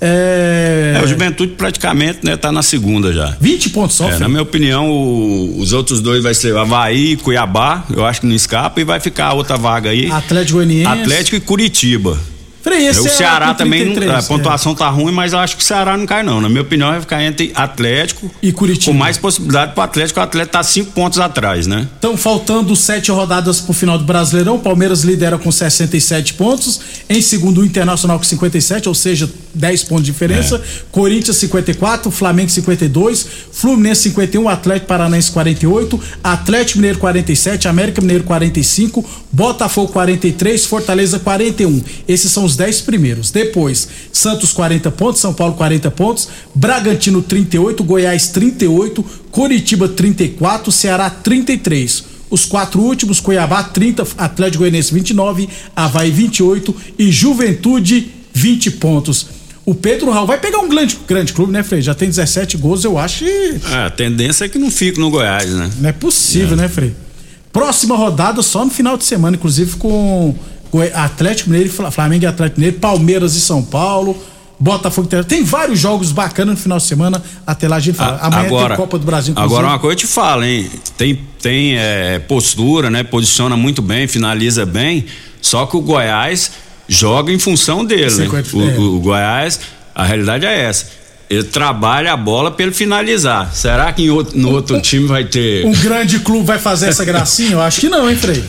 É... 0.05 0.97
É, 1.01 1.05
o 1.05 1.07
Juventude 1.07 1.53
praticamente, 1.57 2.19
né, 2.25 2.37
tá 2.37 2.51
na 2.51 2.63
segunda 2.63 3.13
já. 3.13 3.37
20 3.41 3.71
pontos 3.71 3.97
só, 3.97 4.11
É, 4.11 4.19
na 4.19 4.29
minha 4.29 4.43
opinião, 4.43 4.91
o- 4.91 5.59
os 5.61 5.73
outros 5.73 6.01
dois 6.01 6.23
vai 6.23 6.35
ser 6.35 6.57
Havaí 6.57 7.13
e 7.13 7.17
Cuiabá, 7.17 7.85
eu 7.95 8.05
acho 8.05 8.21
que 8.21 8.27
não 8.27 8.35
escapa, 8.35 8.81
e 8.81 8.85
vai 8.85 8.99
ficar 8.99 9.27
a 9.27 9.33
outra 9.35 9.57
vaga 9.57 9.91
aí. 9.91 10.11
Atlético 10.11 10.59
Goianiense. 10.59 10.87
Atlético 10.89 11.37
e 11.37 11.41
Curitiba. 11.41 12.19
Frei, 12.63 12.87
o 12.87 12.91
é 12.91 12.93
Ceará 12.95 13.55
também, 13.55 13.81
não- 13.87 13.95
33, 13.95 14.25
a 14.25 14.29
pontuação 14.29 14.75
tá 14.75 14.89
ruim, 14.89 15.13
mas 15.13 15.33
eu 15.33 15.41
acho 15.41 15.57
que 15.57 15.63
o 15.63 15.67
Ceará 15.67 15.97
não 15.97 16.07
cai 16.07 16.23
não. 16.23 16.41
Na 16.41 16.49
minha 16.49 16.63
opinião, 16.63 16.91
vai 16.91 17.01
ficar 17.01 17.23
entre 17.23 17.51
Atlético 17.55 18.31
e 18.41 18.53
Curitiba. 18.53 18.93
Com 18.93 18.99
mais 18.99 19.19
possibilidade 19.19 19.73
pro 19.73 19.83
Atlético, 19.83 20.21
o 20.21 20.23
Atlético 20.23 20.53
tá 20.53 20.63
cinco 20.63 20.93
pontos 20.93 21.19
atrás, 21.19 21.67
né? 21.67 21.89
Então, 21.99 22.17
faltando 22.17 22.75
sete 22.77 23.11
rodadas 23.11 23.61
pro 23.61 23.73
final 23.73 23.99
do 23.99 24.05
Brasileirão, 24.05 24.57
o 24.57 24.61
Palmeiras 24.61 25.03
lidera 25.03 25.37
com 25.39 25.51
67 25.51 26.35
pontos. 26.35 26.81
Em 27.09 27.21
segundo, 27.21 27.63
o 27.63 27.65
Internacional 27.65 28.19
com 28.19 28.25
57, 28.25 28.89
ou 28.89 28.95
seja, 28.95 29.29
10 29.55 29.85
pontos 29.85 30.05
de 30.05 30.13
diferença. 30.13 30.57
É. 30.57 30.61
Corinthians 30.91 31.37
54, 31.37 32.11
Flamengo 32.11 32.51
52, 32.51 33.27
Fluminense 33.53 34.03
51, 34.03 34.49
Atlético 34.49 34.87
Paranaense 34.87 35.31
48, 35.31 36.01
Atlético 36.23 36.79
Mineiro 36.79 36.99
47, 36.99 37.69
América 37.69 38.01
Mineiro 38.01 38.25
45, 38.25 39.05
Botafogo 39.31 39.93
43, 39.93 40.65
Fortaleza 40.67 41.19
41. 41.19 41.83
Esses 42.07 42.31
são 42.31 42.45
os 42.45 42.57
10 42.57 42.83
primeiros. 42.83 43.31
Depois, 43.31 43.89
Santos 44.13 44.53
40 44.53 44.91
pontos, 44.91 45.21
São 45.21 45.33
Paulo 45.35 45.55
40 45.55 45.91
pontos, 45.91 46.29
Bragantino 46.55 47.23
38, 47.23 47.83
Goiás 47.85 48.29
38, 48.29 49.05
Curitiba 49.31 49.89
34, 49.89 50.71
Ceará 50.73 51.11
33. 51.11 52.13
Os 52.33 52.47
quatro 52.47 52.81
últimos, 52.81 53.21
Cuiabá 53.21 53.63
30, 53.63 54.07
Atlético 54.17 54.61
Goianiense 54.61 54.95
29, 54.95 55.49
Havaí 55.77 56.11
28 56.11 56.75
e 56.99 57.13
Juventude 57.13 58.11
20 58.33 58.71
pontos. 58.73 59.27
O 59.65 59.75
Pedro 59.75 60.11
Raul 60.11 60.27
vai 60.27 60.39
pegar 60.39 60.59
um 60.59 60.69
grande, 60.69 60.99
grande 61.07 61.33
clube, 61.33 61.53
né, 61.53 61.63
Frei? 61.63 61.81
Já 61.83 61.95
tem 61.95 62.09
17 62.09 62.57
gols, 62.57 62.83
eu 62.85 62.99
acho 62.99 63.25
que 63.25 63.61
É, 63.71 63.87
a 63.87 63.91
tendência 63.91 64.45
é 64.45 64.49
que 64.49 64.59
não 64.59 64.71
fique 64.71 64.99
no 64.99 65.09
Goiás, 65.11 65.49
né? 65.51 65.71
não 65.79 65.89
é 65.89 65.93
possível, 65.93 66.57
né, 66.57 66.69
Frei? 66.69 66.93
Próxima 67.53 67.95
rodada 67.97 68.43
só 68.43 68.65
no 68.65 68.71
final 68.71 68.97
de 68.97 69.05
semana, 69.05 69.37
inclusive 69.37 69.77
com 69.77 70.35
Atlético 70.95 71.51
Mineiro, 71.51 71.71
e 71.71 71.73
Fla- 71.73 71.91
Flamengo 71.91 72.25
e 72.25 72.27
Atlético 72.27 72.59
Mineiro, 72.61 72.79
Palmeiras 72.81 73.37
e 73.37 73.41
São 73.41 73.63
Paulo, 73.63 74.17
Botafogo. 74.59 75.09
e 75.13 75.25
Tem 75.25 75.45
vários 75.45 75.79
jogos 75.79 76.13
bacanas 76.13 76.55
no 76.57 76.61
final 76.61 76.79
de 76.79 76.85
semana. 76.85 77.23
Até 77.47 77.69
lá 77.69 77.77
a 77.77 77.81
gente 77.81 77.97
fala. 77.97 78.19
Amanhã 78.23 78.47
agora, 78.47 78.69
tem 78.69 78.77
Copa 78.79 78.99
do 78.99 79.05
Brasil. 79.05 79.33
inclusive. 79.33 79.55
agora 79.55 79.67
uma 79.73 79.79
coisa 79.79 79.93
eu 79.93 79.99
te 79.99 80.07
falo, 80.07 80.45
hein? 80.45 80.71
Tem, 80.97 81.19
tem 81.43 81.77
é, 81.77 82.19
postura, 82.21 82.89
né? 82.91 83.03
Posiciona 83.03 83.57
muito 83.57 83.83
bem, 83.83 84.07
finaliza 84.09 84.65
bem. 84.65 85.05
Só 85.43 85.67
que 85.67 85.77
o 85.77 85.81
Goiás 85.81 86.53
joga 86.93 87.33
em 87.33 87.39
função 87.39 87.85
dele, 87.85 88.05
né? 88.05 88.25
50, 88.25 88.57
O, 88.57 88.63
é. 88.63 88.65
o- 88.79 88.97
o 88.97 89.01
Goiás, 89.01 89.59
a 89.95 90.05
realidade 90.05 90.47
é 90.47 90.61
essa. 90.65 90.87
Ele 91.31 91.45
trabalha 91.45 92.13
a 92.13 92.17
bola 92.17 92.51
pra 92.51 92.65
ele 92.67 92.75
finalizar. 92.75 93.51
Será 93.55 93.91
que 93.93 94.11
outro- 94.11 94.39
no 94.39 94.51
outro 94.51 94.81
time 94.81 95.07
vai 95.07 95.25
ter. 95.25 95.65
Um 95.67 95.73
grande 95.73 96.19
clube 96.21 96.45
vai 96.47 96.59
fazer 96.59 96.89
essa 96.89 97.05
gracinha? 97.05 97.53
Eu 97.53 97.61
acho 97.63 97.81
que 97.81 97.89
não, 97.89 98.09
hein, 98.11 98.17
Frei? 98.17 98.45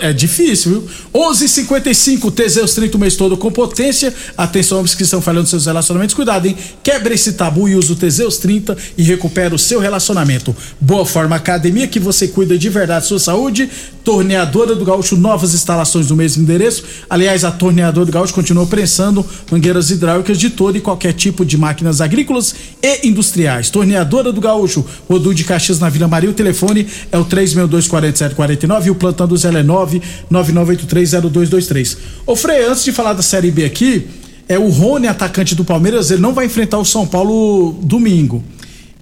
É 0.00 0.12
difícil, 0.12 0.72
viu? 0.72 0.88
11:55 1.14 2.32
Teseus 2.32 2.74
30 2.74 2.96
o 2.96 3.00
mês 3.00 3.14
todo 3.14 3.36
com 3.36 3.48
potência. 3.50 4.12
Atenção, 4.36 4.78
homens 4.78 4.92
que 4.94 5.04
estão 5.04 5.22
falhando 5.22 5.46
seus 5.48 5.66
relacionamentos. 5.66 6.16
Cuidado, 6.16 6.46
hein? 6.46 6.56
Quebre 6.82 7.14
esse 7.14 7.32
tabu 7.34 7.68
e 7.68 7.76
use 7.76 7.92
o 7.92 7.94
Teseus 7.94 8.38
30 8.38 8.76
e 8.96 9.04
recupera 9.04 9.54
o 9.54 9.58
seu 9.58 9.78
relacionamento. 9.78 10.54
Boa 10.80 11.06
Forma 11.06 11.36
Academia, 11.36 11.86
que 11.86 12.00
você 12.00 12.26
cuida 12.26 12.58
de 12.58 12.68
verdade 12.68 13.02
da 13.02 13.06
sua 13.06 13.20
saúde. 13.20 13.70
Torneadora 14.08 14.74
do 14.74 14.86
Gaúcho, 14.86 15.18
novas 15.18 15.52
instalações 15.52 16.08
no 16.08 16.16
mesmo 16.16 16.42
endereço. 16.42 16.82
Aliás, 17.10 17.44
a 17.44 17.50
Torneadora 17.50 18.06
do 18.06 18.12
Gaúcho 18.12 18.32
continua 18.32 18.64
prensando 18.64 19.22
mangueiras 19.52 19.90
hidráulicas 19.90 20.38
de 20.38 20.48
todo 20.48 20.78
e 20.78 20.80
qualquer 20.80 21.12
tipo 21.12 21.44
de 21.44 21.58
máquinas 21.58 22.00
agrícolas 22.00 22.54
e 22.82 23.06
industriais. 23.06 23.68
Torneadora 23.68 24.32
do 24.32 24.40
Gaúcho, 24.40 24.82
Rodu 25.06 25.34
de 25.34 25.44
Caxias 25.44 25.78
na 25.78 25.90
Vila 25.90 26.08
Maria. 26.08 26.30
O 26.30 26.32
telefone 26.32 26.86
é 27.12 27.18
o 27.18 27.24
3624749 27.26 28.86
e 28.86 28.90
o 28.90 28.94
plantão 28.94 29.28
do 29.28 29.36
Zé 29.36 29.50
é 29.50 29.62
999830223. 29.62 31.98
Ô 32.24 32.34
Frei, 32.34 32.64
antes 32.64 32.84
de 32.84 32.92
falar 32.92 33.12
da 33.12 33.20
Série 33.20 33.50
B 33.50 33.66
aqui, 33.66 34.06
é 34.48 34.58
o 34.58 34.70
Rony, 34.70 35.06
atacante 35.06 35.54
do 35.54 35.66
Palmeiras, 35.66 36.10
ele 36.10 36.22
não 36.22 36.32
vai 36.32 36.46
enfrentar 36.46 36.78
o 36.78 36.84
São 36.86 37.06
Paulo 37.06 37.78
domingo. 37.82 38.42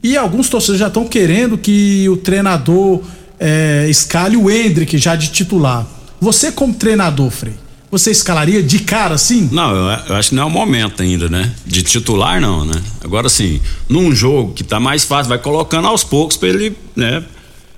E 0.02 0.16
alguns 0.16 0.48
torcedores 0.48 0.80
já 0.80 0.88
estão 0.88 1.06
querendo 1.06 1.56
que 1.56 2.08
o 2.08 2.16
treinador 2.16 3.02
é, 3.38 3.86
escale 3.88 4.36
o 4.36 4.50
Hendrick 4.50 4.96
já 4.98 5.14
de 5.16 5.28
titular. 5.28 5.86
Você 6.20 6.50
como 6.50 6.72
treinador, 6.74 7.30
Frei, 7.30 7.54
Você 7.90 8.10
escalaria 8.10 8.62
de 8.62 8.80
cara 8.80 9.14
assim? 9.14 9.48
Não, 9.52 9.70
eu, 9.74 9.98
eu 10.08 10.16
acho 10.16 10.30
que 10.30 10.34
não 10.34 10.42
é 10.44 10.46
o 10.46 10.50
momento 10.50 11.02
ainda, 11.02 11.28
né? 11.28 11.52
De 11.66 11.82
titular, 11.82 12.40
não, 12.40 12.64
né? 12.64 12.74
Agora, 13.04 13.26
assim, 13.26 13.60
num 13.88 14.14
jogo 14.14 14.52
que 14.54 14.64
tá 14.64 14.80
mais 14.80 15.04
fácil, 15.04 15.28
vai 15.28 15.38
colocando 15.38 15.86
aos 15.88 16.02
poucos 16.02 16.36
pra 16.36 16.48
ele, 16.48 16.76
né? 16.96 17.22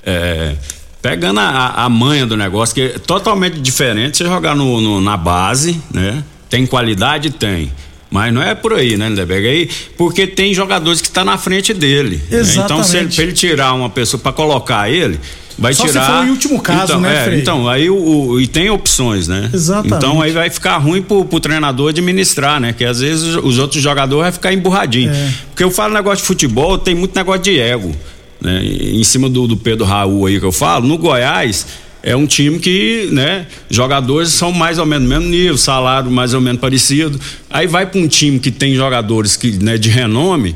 É, 0.05 0.55
pegando 1.03 1.41
a, 1.41 1.85
a 1.85 1.89
manha 1.89 2.25
do 2.27 2.37
negócio, 2.37 2.75
que 2.75 2.81
é 2.83 2.89
totalmente 2.99 3.61
diferente 3.61 4.17
você 4.19 4.25
jogar 4.25 4.55
no, 4.55 4.81
no- 4.81 5.01
na 5.01 5.17
base, 5.17 5.81
né? 5.93 6.23
Tem 6.49 6.65
qualidade? 6.67 7.31
Tem. 7.31 7.71
Mas 8.11 8.33
não 8.33 8.41
é 8.41 8.55
por 8.55 8.73
aí, 8.73 8.97
né, 8.97 9.09
Lindeberg? 9.11 9.47
Aí, 9.47 9.71
porque 9.99 10.27
tem 10.27 10.55
jogadores 10.55 11.03
que 11.03 11.11
tá 11.11 11.23
na 11.25 11.37
frente 11.37 11.75
dele. 11.75 12.17
né? 12.31 12.41
Então, 12.55 12.83
se 12.83 12.97
ele, 12.97 13.07
Exatamente. 13.07 13.15
pra 13.17 13.25
ele 13.25 13.33
tirar 13.35 13.75
uma 13.75 13.91
pessoa 13.91 14.19
pra 14.19 14.33
colocar 14.33 14.89
ele, 14.91 15.21
vai 15.59 15.75
Só 15.75 15.85
se 15.87 15.93
tirar. 15.93 16.19
for 16.21 16.27
em 16.27 16.31
último 16.31 16.61
caso, 16.61 16.93
então, 16.93 17.01
né, 17.01 17.21
é, 17.21 17.25
Frei? 17.25 17.41
Então, 17.41 17.69
aí 17.69 17.91
o, 17.91 17.97
o- 17.97 18.41
e 18.41 18.47
tem 18.47 18.71
opções, 18.71 19.27
né? 19.27 19.51
Exatamente. 19.53 19.95
Então 19.97 20.23
aí 20.23 20.31
vai 20.33 20.49
ficar 20.51 20.77
ruim 20.79 21.03
pro, 21.03 21.25
pro 21.25 21.41
treinador 21.41 21.89
administrar, 21.91 22.61
né? 22.61 22.73
Que 22.73 22.85
às 22.85 23.01
vezes 23.01 23.25
os, 23.37 23.45
os 23.45 23.59
outros 23.59 23.83
jogadores 23.83 24.23
vai 24.23 24.33
ficar 24.33 24.53
emburradinho. 24.53 25.11
É. 25.11 25.31
Porque 25.51 25.65
eu 25.65 25.71
falo 25.71 25.93
negócio 25.95 26.19
de 26.19 26.27
futebol, 26.27 26.79
tem 26.79 26.95
muito 26.95 27.15
negócio 27.17 27.43
de 27.43 27.59
ego, 27.59 27.93
né? 28.41 28.65
Em 28.65 29.03
cima 29.05 29.29
do, 29.29 29.47
do 29.49 29.57
Pedro 29.57 29.85
Raul 29.85 30.27
aí 30.27 30.39
que 30.39 30.47
eu 30.47 30.53
falo, 30.53 30.87
no 30.87 30.97
Goiás 30.97 31.67
é 32.01 32.15
um 32.15 32.27
time 32.27 32.61
que, 32.61 33.09
né, 33.11 33.45
jogadores 33.69 34.31
são 34.31 34.53
mais 34.53 34.79
ou 34.79 34.87
menos 34.87 35.07
mesmo 35.09 35.25
nível, 35.29 35.59
salário 35.59 36.09
mais 36.09 36.33
ou 36.33 36.41
menos 36.41 36.61
parecido. 36.61 37.19
Aí 37.51 37.67
vai 37.67 37.85
para 37.87 38.01
um 38.01 38.07
time 38.07 38.39
que 38.39 38.53
tem 38.53 38.75
jogadores 38.77 39.37
que, 39.37 39.51
né, 39.63 39.77
de 39.77 39.89
renome, 39.89 40.55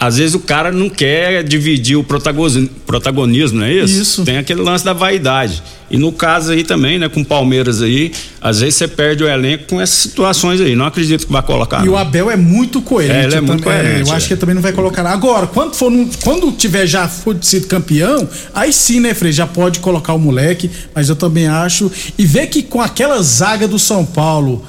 às 0.00 0.16
vezes 0.16 0.34
o 0.34 0.40
cara 0.40 0.72
não 0.72 0.88
quer 0.88 1.44
dividir 1.44 1.94
o 1.94 2.02
protagonismo, 2.02 3.58
não 3.58 3.66
é 3.66 3.74
isso? 3.74 4.00
Isso. 4.00 4.24
Tem 4.24 4.38
aquele 4.38 4.62
lance 4.62 4.82
da 4.82 4.94
vaidade. 4.94 5.62
E 5.90 5.98
no 5.98 6.10
caso 6.10 6.52
aí 6.52 6.64
também, 6.64 6.98
né, 6.98 7.06
com 7.06 7.20
o 7.20 7.24
Palmeiras 7.24 7.82
aí, 7.82 8.10
às 8.40 8.60
vezes 8.60 8.76
você 8.76 8.88
perde 8.88 9.22
o 9.22 9.28
elenco 9.28 9.64
com 9.68 9.78
essas 9.78 9.98
situações 9.98 10.58
aí. 10.58 10.74
Não 10.74 10.86
acredito 10.86 11.26
que 11.26 11.32
vai 11.32 11.42
colocar. 11.42 11.82
E 11.82 11.86
não. 11.86 11.92
o 11.92 11.96
Abel 11.98 12.30
é 12.30 12.36
muito 12.36 12.80
coerente. 12.80 13.14
É, 13.18 13.24
ele 13.24 13.34
é 13.34 13.40
muito 13.42 13.62
também. 13.62 13.78
coerente, 13.82 14.08
eu 14.08 14.16
acho 14.16 14.24
é. 14.24 14.28
que 14.28 14.32
ele 14.32 14.40
também 14.40 14.54
não 14.54 14.62
vai 14.62 14.72
colocar. 14.72 15.02
nada. 15.02 15.14
Agora, 15.14 15.46
quando 15.46 15.74
for 15.74 15.90
num- 15.90 16.08
quando 16.24 16.50
tiver 16.52 16.86
já 16.86 17.06
for 17.06 17.36
sido 17.42 17.66
campeão, 17.66 18.26
aí 18.54 18.72
sim, 18.72 19.00
né, 19.00 19.12
Frei? 19.12 19.32
Já 19.32 19.46
pode 19.46 19.80
colocar 19.80 20.14
o 20.14 20.18
moleque, 20.18 20.70
mas 20.94 21.10
eu 21.10 21.16
também 21.16 21.46
acho. 21.46 21.92
E 22.16 22.24
ver 22.24 22.46
que 22.46 22.62
com 22.62 22.80
aquela 22.80 23.20
zaga 23.22 23.68
do 23.68 23.78
São 23.78 24.06
Paulo, 24.06 24.64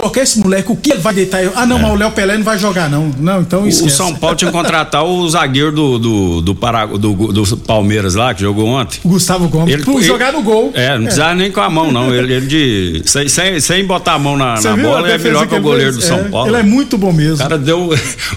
se 0.00 0.02
colocar 0.02 0.22
esse 0.22 0.38
moleque, 0.40 0.72
o 0.72 0.76
que 0.76 0.92
ele 0.92 1.00
vai 1.00 1.12
deitar? 1.14 1.40
Ah, 1.54 1.66
não, 1.66 1.78
mas 1.78 1.90
o 1.92 1.94
Léo 1.94 2.10
Pelé 2.12 2.36
não 2.36 2.44
vai 2.44 2.58
jogar, 2.58 2.88
não. 2.88 3.10
Não, 3.18 3.40
então 3.42 3.64
É. 3.64 3.68
O. 3.68 3.90
São 3.90 4.14
Paulo 4.14 4.36
tinha 4.36 4.50
que 4.50 4.56
contratar 4.56 5.04
o 5.04 5.28
zagueiro 5.28 5.70
do, 5.72 5.98
do, 5.98 6.40
do, 6.40 6.54
Pará- 6.54 6.86
do, 6.86 6.96
do 7.32 7.56
Palmeiras 7.58 8.14
lá, 8.14 8.32
que 8.34 8.40
jogou 8.40 8.66
ontem. 8.68 8.98
O 9.04 9.08
Gustavo 9.10 9.48
Gomes. 9.48 9.84
Por 9.84 10.02
jogar 10.02 10.32
no 10.32 10.42
gol. 10.42 10.70
É, 10.74 10.96
não 10.96 11.04
precisava 11.04 11.34
nem 11.34 11.50
com 11.52 11.60
a 11.60 11.68
mão, 11.70 11.92
não. 11.92 12.14
Ele, 12.14 12.32
ele 12.32 12.46
de. 12.46 13.02
Sem, 13.04 13.28
sem, 13.28 13.60
sem 13.60 13.84
botar 13.84 14.14
a 14.14 14.18
mão 14.18 14.36
na, 14.36 14.60
na 14.60 14.76
bola, 14.76 15.10
é 15.10 15.18
melhor 15.18 15.46
que 15.46 15.54
o 15.54 15.56
ele 15.56 15.62
goleiro 15.62 15.92
do 15.92 15.98
fez? 15.98 16.08
São 16.08 16.18
É, 16.20 16.28
Paulo. 16.28 16.48
Ele 16.48 16.56
é 16.56 16.62
muito 16.62 16.96
bom 16.96 17.12
mesmo. 17.12 17.34
O 17.36 17.38
cara 17.38 17.58
deu. 17.58 17.90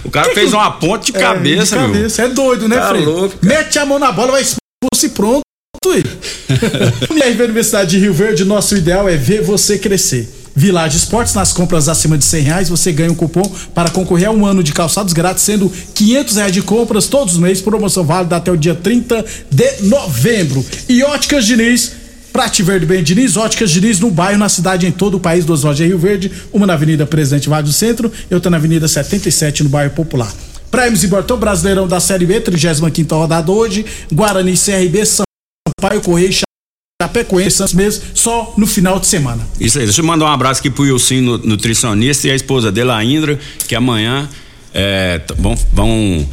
O 0.04 0.10
cara 0.10 0.34
fez 0.34 0.52
uma 0.52 0.70
ponte 0.72 1.12
de 1.12 1.18
É, 1.18 1.20
cabeça, 1.20 1.76
de 1.76 1.82
meu. 1.82 1.92
cabeça. 1.92 2.22
É 2.22 2.28
doido, 2.28 2.68
né, 2.68 2.76
Tá 2.76 2.88
Frei? 2.88 3.04
louco, 3.04 3.36
Mete 3.42 3.78
a 3.78 3.86
mão 3.86 3.98
na 3.98 4.12
bola, 4.12 4.32
vai 4.32 4.42
expor 4.42 4.58
e 5.02 5.08
pronto. 5.08 5.40
MRV 7.10 7.42
Universidade 7.44 7.90
de 7.90 7.98
Rio 7.98 8.12
Verde, 8.12 8.44
nosso 8.44 8.76
ideal 8.76 9.08
é 9.08 9.16
ver 9.16 9.42
você 9.42 9.78
crescer. 9.78 10.33
Village 10.56 10.96
Esportes, 10.96 11.34
nas 11.34 11.52
compras 11.52 11.88
acima 11.88 12.16
de 12.16 12.24
100 12.24 12.42
reais, 12.42 12.68
você 12.68 12.92
ganha 12.92 13.10
um 13.10 13.14
cupom 13.14 13.50
para 13.74 13.90
concorrer 13.90 14.28
a 14.28 14.30
um 14.30 14.46
ano 14.46 14.62
de 14.62 14.72
calçados 14.72 15.12
grátis, 15.12 15.42
sendo 15.42 15.70
500 15.94 16.36
reais 16.36 16.52
de 16.52 16.62
compras 16.62 17.06
todos 17.06 17.34
os 17.34 17.40
meses, 17.40 17.62
promoção 17.62 18.04
válida 18.04 18.36
até 18.36 18.50
o 18.52 18.56
dia 18.56 18.74
30 18.74 19.24
de 19.50 19.82
novembro. 19.82 20.64
E 20.88 21.02
Óticas 21.02 21.44
Diniz, 21.44 21.92
Prate 22.32 22.62
Verde 22.62 22.86
Bem 22.86 23.02
Diniz, 23.02 23.36
Óticas 23.36 23.70
Diniz 23.70 23.98
no 23.98 24.10
bairro, 24.10 24.38
na 24.38 24.48
cidade, 24.48 24.86
em 24.86 24.92
todo 24.92 25.16
o 25.16 25.20
país, 25.20 25.44
duas 25.44 25.64
lojas 25.64 25.84
em 25.84 25.88
Rio 25.88 25.98
Verde, 25.98 26.30
uma 26.52 26.66
na 26.66 26.74
Avenida 26.74 27.04
Presidente 27.04 27.48
Vargas 27.48 27.70
do 27.70 27.76
Centro 27.76 28.12
e 28.30 28.34
outra 28.34 28.50
na 28.50 28.56
Avenida 28.56 28.86
77 28.86 29.64
no 29.64 29.68
bairro 29.68 29.92
Popular. 29.92 30.32
Prêmios 30.70 31.04
e 31.04 31.06
Bortão 31.06 31.36
Brasileirão 31.36 31.86
da 31.86 32.00
Série 32.00 32.26
B, 32.26 32.40
35 32.40 33.14
rodada 33.14 33.50
hoje, 33.50 33.84
Guarani, 34.12 34.54
CRB, 34.56 35.04
Sampaio, 35.04 36.00
Correia, 36.00 36.44
Chapecoense, 37.04 37.56
Santos 37.56 37.74
mesmo, 37.74 38.04
só 38.14 38.54
no 38.56 38.66
final 38.68 39.00
de 39.00 39.06
semana. 39.08 39.42
Isso 39.58 39.78
aí, 39.78 39.84
deixa 39.84 40.00
eu 40.00 40.04
mandar 40.06 40.26
um 40.26 40.28
abraço 40.28 40.60
aqui 40.60 40.70
pro 40.70 40.84
Wilson, 40.84 41.14
nu- 41.16 41.38
nutricionista, 41.38 42.28
e 42.28 42.30
a 42.30 42.36
esposa 42.36 42.70
dele, 42.70 42.90
a 42.92 43.02
Indra, 43.02 43.36
que 43.66 43.74
amanhã 43.74 44.28
é, 44.72 45.20
vão. 45.36 45.56
vão 45.72 46.28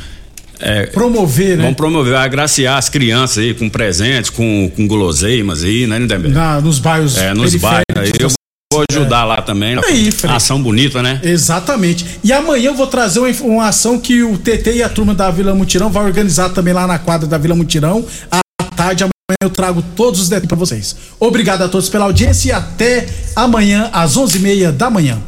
é, 0.60 0.86
Promover, 0.86 1.58
né? 1.58 1.64
Vão 1.64 1.74
promover, 1.74 2.16
agraciar 2.16 2.78
as 2.78 2.90
crianças 2.90 3.40
aí 3.40 3.56
com 3.56 3.68
presentes, 3.68 4.30
com, 4.30 4.72
com 4.76 4.88
guloseimas 4.88 5.64
aí, 5.64 5.88
né, 5.88 5.98
Lindenberg? 5.98 6.30
Na- 6.36 6.62
nos 6.62 6.78
bairros 6.78 7.18
É, 7.18 7.34
nos 7.34 7.56
bairros. 7.56 7.84
Aí 7.98 8.12
eu 8.20 8.30
vou 8.72 8.86
ajudar 8.92 9.26
lá 9.26 9.42
também. 9.42 9.76
Aí. 9.84 10.10
Ação 10.30 10.62
bonita, 10.62 11.02
né? 11.02 11.20
Exatamente. 11.24 12.06
E 12.24 12.32
amanhã 12.32 12.68
eu 12.70 12.76
vou 12.76 12.86
trazer 12.86 13.20
uma, 13.20 13.30
uma 13.42 13.68
ação 13.70 13.98
que 14.00 14.22
o 14.22 14.38
TT 14.38 14.74
e 14.76 14.84
a 14.84 14.90
turma 14.90 15.16
da 15.16 15.32
Vila 15.32 15.56
Mutirão 15.56 15.90
vai 15.90 16.06
organizar 16.06 16.50
também 16.50 16.72
lá 16.72 16.86
na 16.86 17.00
quadra 17.00 17.28
da 17.28 17.40
Vila 17.40 17.56
Mutirão. 17.56 18.06
À 18.30 18.40
tarde, 18.76 19.04
amanhã 19.04 19.12
eu 19.42 19.50
trago 19.50 19.84
todos 19.96 20.20
os 20.20 20.30
detalhes 20.30 20.48
para 20.48 20.58
vocês. 20.58 20.96
Obrigado 21.20 21.62
a 21.62 21.70
todos 21.70 21.90
pela 21.90 22.06
audiência 22.06 22.50
e 22.50 22.52
até 22.52 23.08
amanhã 23.36 23.90
às 23.94 24.18
11h30 24.18 24.72
da 24.72 24.90
manhã. 24.90 25.22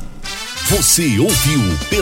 Você 0.69 1.19
ouviu 1.19 1.61
pela 1.89 2.01